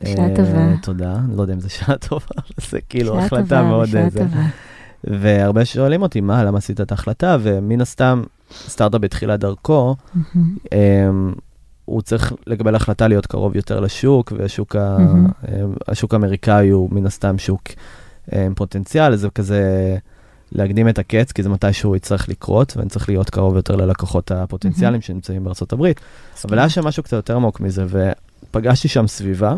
[0.05, 0.77] אה, שעה טובה.
[0.81, 3.87] תודה, לא יודע אם זה שעה טובה, אבל זה כאילו החלטה מאוד...
[3.87, 4.09] שעה אה.
[4.09, 4.41] טובה.
[5.03, 7.37] והרבה שואלים אותי, מה, למה עשית את ההחלטה?
[7.41, 8.23] ומן הסתם,
[8.53, 9.95] סטארט-אפ בתחילת דרכו.
[10.73, 11.33] אמ,
[11.85, 14.75] הוא צריך לקבל החלטה להיות קרוב יותר לשוק, והשוק.
[14.75, 15.73] אמ,
[16.13, 17.63] האמריקאי הוא מן הסתם שוק
[18.31, 19.97] עם פוטנציאל, זה כזה
[20.51, 25.01] להקדים את הקץ, כי זה מתישהו יצטרך לקרות, ואני צריך להיות קרוב יותר ללקוחות הפוטנציאליים
[25.01, 25.99] שנמצאים בארצות הברית.
[26.45, 29.55] אבל היה שם משהו קצת יותר עמוק מזה, ופגשתי שם סביבה,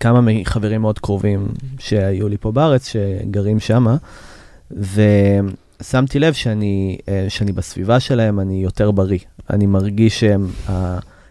[0.00, 1.46] כמה מחברים מאוד קרובים
[1.78, 3.96] שהיו לי פה בארץ, שגרים שמה,
[4.70, 9.18] ושמתי לב שאני, אה, שאני בסביבה שלהם, אני יותר בריא.
[9.50, 10.48] אני מרגיש שהם,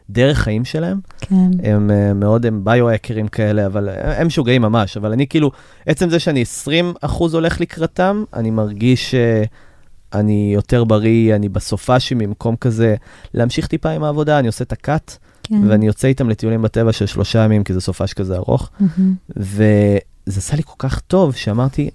[0.09, 1.51] הדרך חיים שלהם, כן.
[1.63, 5.51] הם אה, מאוד, הם ביו-האקרים כאלה, אבל אה, הם משוגעים ממש, אבל אני כאילו,
[5.85, 12.55] עצם זה שאני 20 אחוז הולך לקראתם, אני מרגיש שאני יותר בריא, אני בסופאשי ממקום
[12.55, 12.95] כזה,
[13.33, 15.67] להמשיך טיפה עם העבודה, אני עושה את הקאט, כן.
[15.67, 19.13] ואני יוצא איתם לטיולים בטבע של שלושה ימים, כי זה סופש כזה ארוך, מהמם.
[19.37, 21.89] וזה עשה לי כל כך טוב, שאמרתי,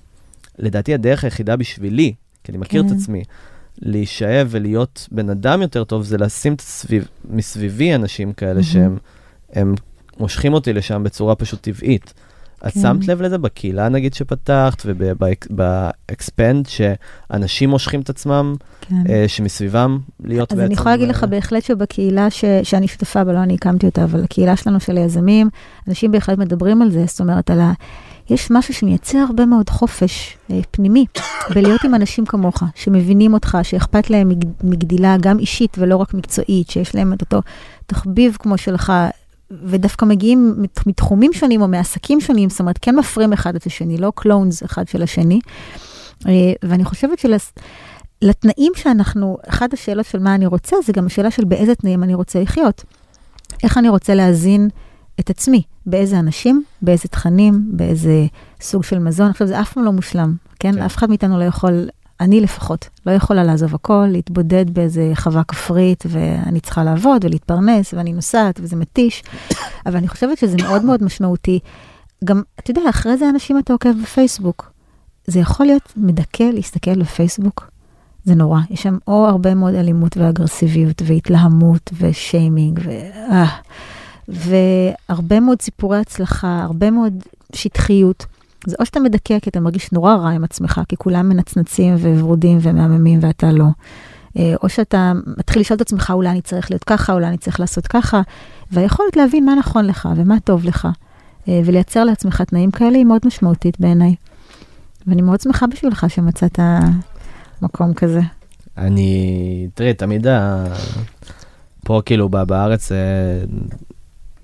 [0.59, 2.95] לדעתי הדרך היחידה בשבילי, כי אני מכיר את כן.
[2.95, 3.23] עצמי,
[3.83, 8.63] להישאב ולהיות בן אדם יותר טוב, זה לשים את סביב, מסביבי אנשים כאלה מהמם.
[8.63, 8.97] שהם
[9.53, 9.75] הם
[10.19, 12.15] מושכים אותי לשם בצורה פשוט טבעית.
[12.67, 12.81] את כן.
[12.81, 18.95] שמת לב לזה בקהילה נגיד שפתחת ובאקספנד שאנשים מושכים את עצמם, כן.
[19.09, 20.67] אה, שמסביבם להיות אז בעצם...
[20.67, 24.05] אני יכולה להגיד לך אה, בהחלט שבקהילה ש, שאני שותפה בה, לא אני הקמתי אותה,
[24.05, 25.49] אבל הקהילה שלנו של היזמים,
[25.89, 27.73] אנשים בהחלט מדברים על זה, זאת אומרת, על ה...
[28.31, 31.07] יש משהו שמייצר הרבה מאוד חופש אה, פנימי
[31.55, 36.71] בלהיות עם אנשים כמוך, שמבינים אותך, שאכפת להם מג, מגדילה גם אישית ולא רק מקצועית,
[36.71, 37.41] שיש להם את אותו
[37.87, 38.93] תחביב כמו שלך,
[39.51, 43.99] ודווקא מגיעים מת- מתחומים שונים או מעסקים שונים, זאת אומרת, כן מפרים אחד את השני,
[43.99, 45.41] לא קלונס אחד של השני.
[46.27, 47.53] אה, ואני חושבת שלס...
[48.23, 52.15] לתנאים שאנחנו, אחת השאלות של מה אני רוצה, זה גם השאלה של באיזה תנאים אני
[52.15, 52.85] רוצה לחיות.
[53.63, 54.69] איך אני רוצה להזין
[55.21, 58.27] את עצמי, באיזה אנשים, באיזה תכנים, באיזה
[58.61, 59.31] סוג של מזון.
[59.31, 60.73] עכשיו, זה אף פעם לא מושלם, כן?
[60.73, 60.83] כן.
[60.83, 61.89] אף אחד מאיתנו לא יכול,
[62.21, 68.13] אני לפחות, לא יכולה לעזוב הכל, להתבודד באיזה חווה כפרית, ואני צריכה לעבוד ולהתפרנס, ואני
[68.13, 69.23] נוסעת, וזה מתיש.
[69.87, 71.59] אבל אני חושבת שזה מאוד מאוד משמעותי.
[72.25, 74.73] גם, אתה יודע, אחרי זה אנשים אתה עוקב בפייסבוק.
[75.27, 77.71] זה יכול להיות מדכא להסתכל בפייסבוק.
[78.25, 82.91] זה נורא, יש שם או הרבה מאוד אלימות ואגרסיביות והתלהמות ושיימינג ו...
[83.31, 83.47] אה,
[84.29, 87.15] והרבה מאוד סיפורי הצלחה, הרבה מאוד
[87.55, 88.27] שטחיות.
[88.67, 92.59] זה או שאתה מדכא כי אתה מרגיש נורא רע עם עצמך, כי כולם מנצנצים וורודים
[92.63, 93.67] ומהממים ואתה לא.
[94.39, 97.61] אה, או שאתה מתחיל לשאול את עצמך, אולי אני צריך להיות ככה, אולי אני צריך
[97.61, 98.21] לעשות ככה,
[98.73, 100.89] והיכולת להבין מה נכון לך ומה טוב לך,
[101.49, 104.15] אה, ולייצר לעצמך תנאים כאלה היא מאוד משמעותית בעיניי.
[105.07, 106.59] ואני מאוד שמחה בשבילך שמצאת
[107.63, 108.21] מקום כזה.
[108.79, 110.27] אני, תראי, תמיד.
[111.85, 112.99] פה כאילו בארץ אה,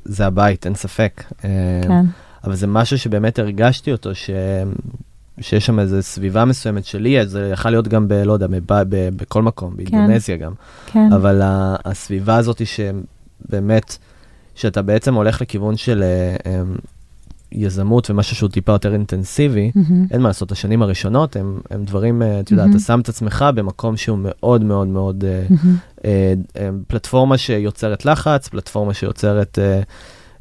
[0.04, 1.24] זה הבית, אין ספק.
[1.44, 1.50] אה,
[1.82, 2.04] כן,
[2.44, 4.30] אבל זה משהו שבאמת הרגשתי אותו, ש...
[5.40, 8.12] שיש שם איזו סביבה מסוימת שלי, זה יכול להיות גם ב...
[8.12, 8.82] לא יודע, בב...
[8.88, 9.08] ב...
[9.16, 10.52] בכל מקום, באינדונזיה גם.
[10.86, 11.12] כן.
[11.12, 11.76] אבל ה...
[11.84, 13.98] הסביבה הזאת שבאמת,
[14.54, 16.62] שאתה בעצם הולך לכיוון של אה, אה,
[17.54, 20.06] יזמות ומשהו שהוא טיפה יותר אינטנסיבי, מהמם.
[20.10, 22.76] אין מה לעשות, השנים הראשונות הם, הם דברים, אה, אתה יודע, מהמם.
[22.76, 25.76] אתה שם את עצמך במקום שהוא מאוד מאוד מאוד, אה, מהמם.
[26.04, 29.80] אה, אה, פלטפורמה שיוצרת לחץ, פלטפורמה שיוצרת, אה,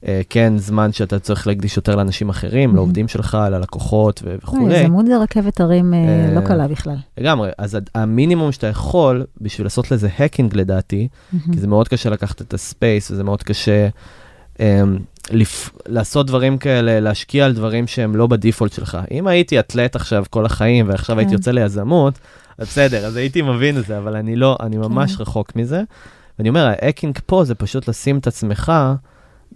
[0.08, 2.76] אה, כן, זמן שאתה צריך להקדיש יותר לאנשים אחרים, מהמם.
[2.76, 4.78] לעובדים שלך, ללקוחות ו- לא, וכולי.
[4.78, 6.96] יזמות זה רכבת הרים אה, אה, לא קלה בכלל.
[7.18, 11.08] לגמרי, אז המינימום שאתה יכול, בשביל לעשות לזה האקינג לדעתי,
[11.52, 13.88] כי זה מאוד קשה לקחת את הספייס, וזה מאוד קשה
[14.58, 14.60] um,
[15.32, 15.70] לפ...
[15.88, 18.98] לעשות דברים כאלה, להשקיע על דברים שהם לא בדיפולט שלך.
[19.12, 21.36] אם הייתי אתלט עכשיו כל החיים, ועכשיו הייתי כן.
[21.38, 22.14] יוצא ליזמות,
[22.58, 25.22] אז בסדר, אז הייתי מבין את זה, אבל אני לא, אני ממש כן.
[25.22, 25.84] רחוק מזה.
[26.40, 28.72] ואני אומר, האקינג פה זה פשוט לשים את עצמך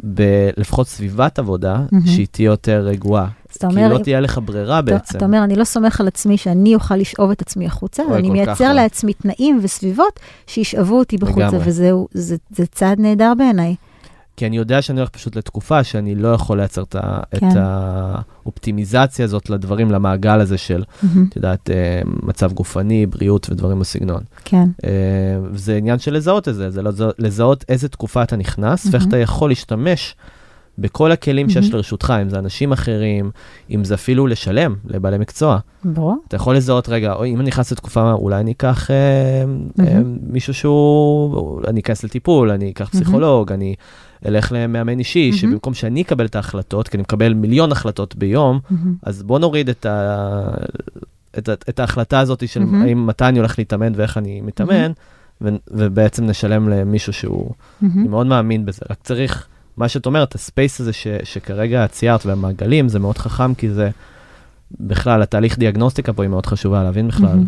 [0.03, 2.07] בלפחות סביבת עבודה, מהמם.
[2.07, 3.27] שהיא תהיה יותר רגועה.
[3.59, 5.17] כי אומר, לא תהיה לך ברירה אתה- בעצם.
[5.17, 8.27] אתה אומר, אני לא סומך על עצמי שאני אוכל לשאוב את עצמי החוצה, אוי, אני
[8.27, 8.73] כל כך מייצר לא.
[8.73, 11.59] לעצמי תנאים וסביבות שישאבו אותי בחוצה, לגמרי.
[11.65, 13.75] וזהו, זה זה צעד נהדר בעיניי.
[14.37, 16.95] כי אני יודע שאני הולך פשוט לתקופה שאני לא יכול לייצר את
[17.39, 17.47] כן.
[17.49, 21.25] את האופטימיזציה הזאת לדברים, למעגל הזה של, מהמם.
[21.29, 24.21] את יודעת, אה, מצב גופני, בריאות ודברים בסגנון.
[24.45, 24.89] כן, אה,
[25.51, 29.07] וזה עניין של לזהות את זה, זה לזהות- לזהות איזה תקופה אתה נכנס, ואיך מהמם.
[29.09, 30.15] אתה יכול להשתמש
[30.77, 31.75] בכל הכלים שיש מהמם.
[31.75, 33.31] לרשותך, אם זה אנשים אחרים,
[33.71, 35.57] אם זה אפילו לשלם לבעלי מקצוע.
[35.83, 36.15] ברור.
[36.27, 39.45] אתה יכול לזהות, רגע, אוי, אם אני נכנס לתקופה, אולי אני אקח אה, אה,
[39.93, 40.17] מהמם.
[40.21, 42.89] מישהו שהוא, אני אכנס לטיפול, אני אקח.
[42.89, 43.75] פסיכולוג, אני
[44.25, 45.37] אלך למאמן אישי, מהמם.
[45.37, 48.93] שבמקום שאני אקבל את ההחלטות, כי אני מקבל מיליון החלטות ביום, מהמם.
[49.03, 50.49] אז בוא נוריד את, ה...
[51.37, 51.53] את, ה...
[51.53, 52.81] את ההחלטה הזאת של מהמם.
[52.81, 54.91] האם מתי אני הולך להתאמן ואיך אני מתאמן,
[55.41, 55.49] ו...
[55.71, 57.51] ובעצם נשלם למישהו שהוא,
[57.81, 58.09] אני מהמם.
[58.09, 59.47] מאוד מאמין בזה, רק צריך,
[59.77, 61.07] מה שאת אומרת, הספייס הזה ש...
[61.23, 63.89] שכרגע ציירת והמעגלים, זה מאוד חכם, כי זה
[64.79, 67.45] בכלל, התהליך דיאגנוסטיקה פה היא מאוד חשובה, להבין בכלל מהמם.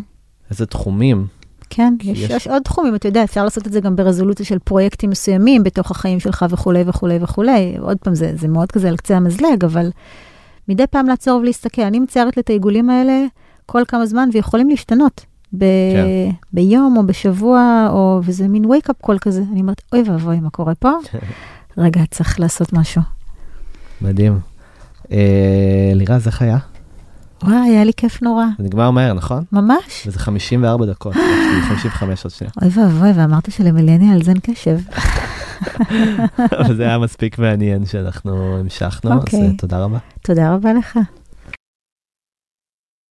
[0.50, 1.28] איזה תחומים.
[1.70, 4.60] כן, יש, יש- יש עוד תחומים, אתה יודע, אפשר לעשות את זה גם ברזולוציה של
[4.60, 7.76] פרויקטים מסוימים בתוך החיים שלך וכולי וכולי וכולי.
[7.80, 9.90] עוד פעם, זה, זה מאוד כזה על קצה המזלג, אבל
[10.68, 11.82] מדי פעם לעצור ולהסתכל.
[11.82, 13.26] אני מציירת לי את העיגולים האלה
[13.66, 15.26] כל כמה זמן, ויכולים להשתנות.
[15.54, 15.60] ב-
[15.94, 16.30] כן.
[16.54, 19.44] ביום או בשבוע, או, וזה מין wake-up call כזה.
[19.52, 20.92] אני אומרת, אוי ואבוי, מה קורה פה?
[21.78, 23.02] רגע, צריך לעשות משהו.
[24.02, 24.40] מדהים.
[25.12, 25.18] אה,
[25.94, 26.58] לירז, איך היה?
[27.44, 28.46] וואי, היה לי כיף נורא.
[28.58, 29.44] זה נגמר מהר, נכון?
[29.52, 30.08] ממש.
[30.08, 31.24] וזה 54 דקות, יש
[31.56, 32.52] לי 55 עוד שנייה.
[32.62, 34.78] אוי ואבוי, ואמרת שלמילניאלס אין קשב.
[36.60, 39.42] אבל זה היה מספיק מעניין שאנחנו המשכנו, אז אוקיי.
[39.42, 39.98] אה, תודה רבה.
[40.22, 41.00] תודה רבה לך.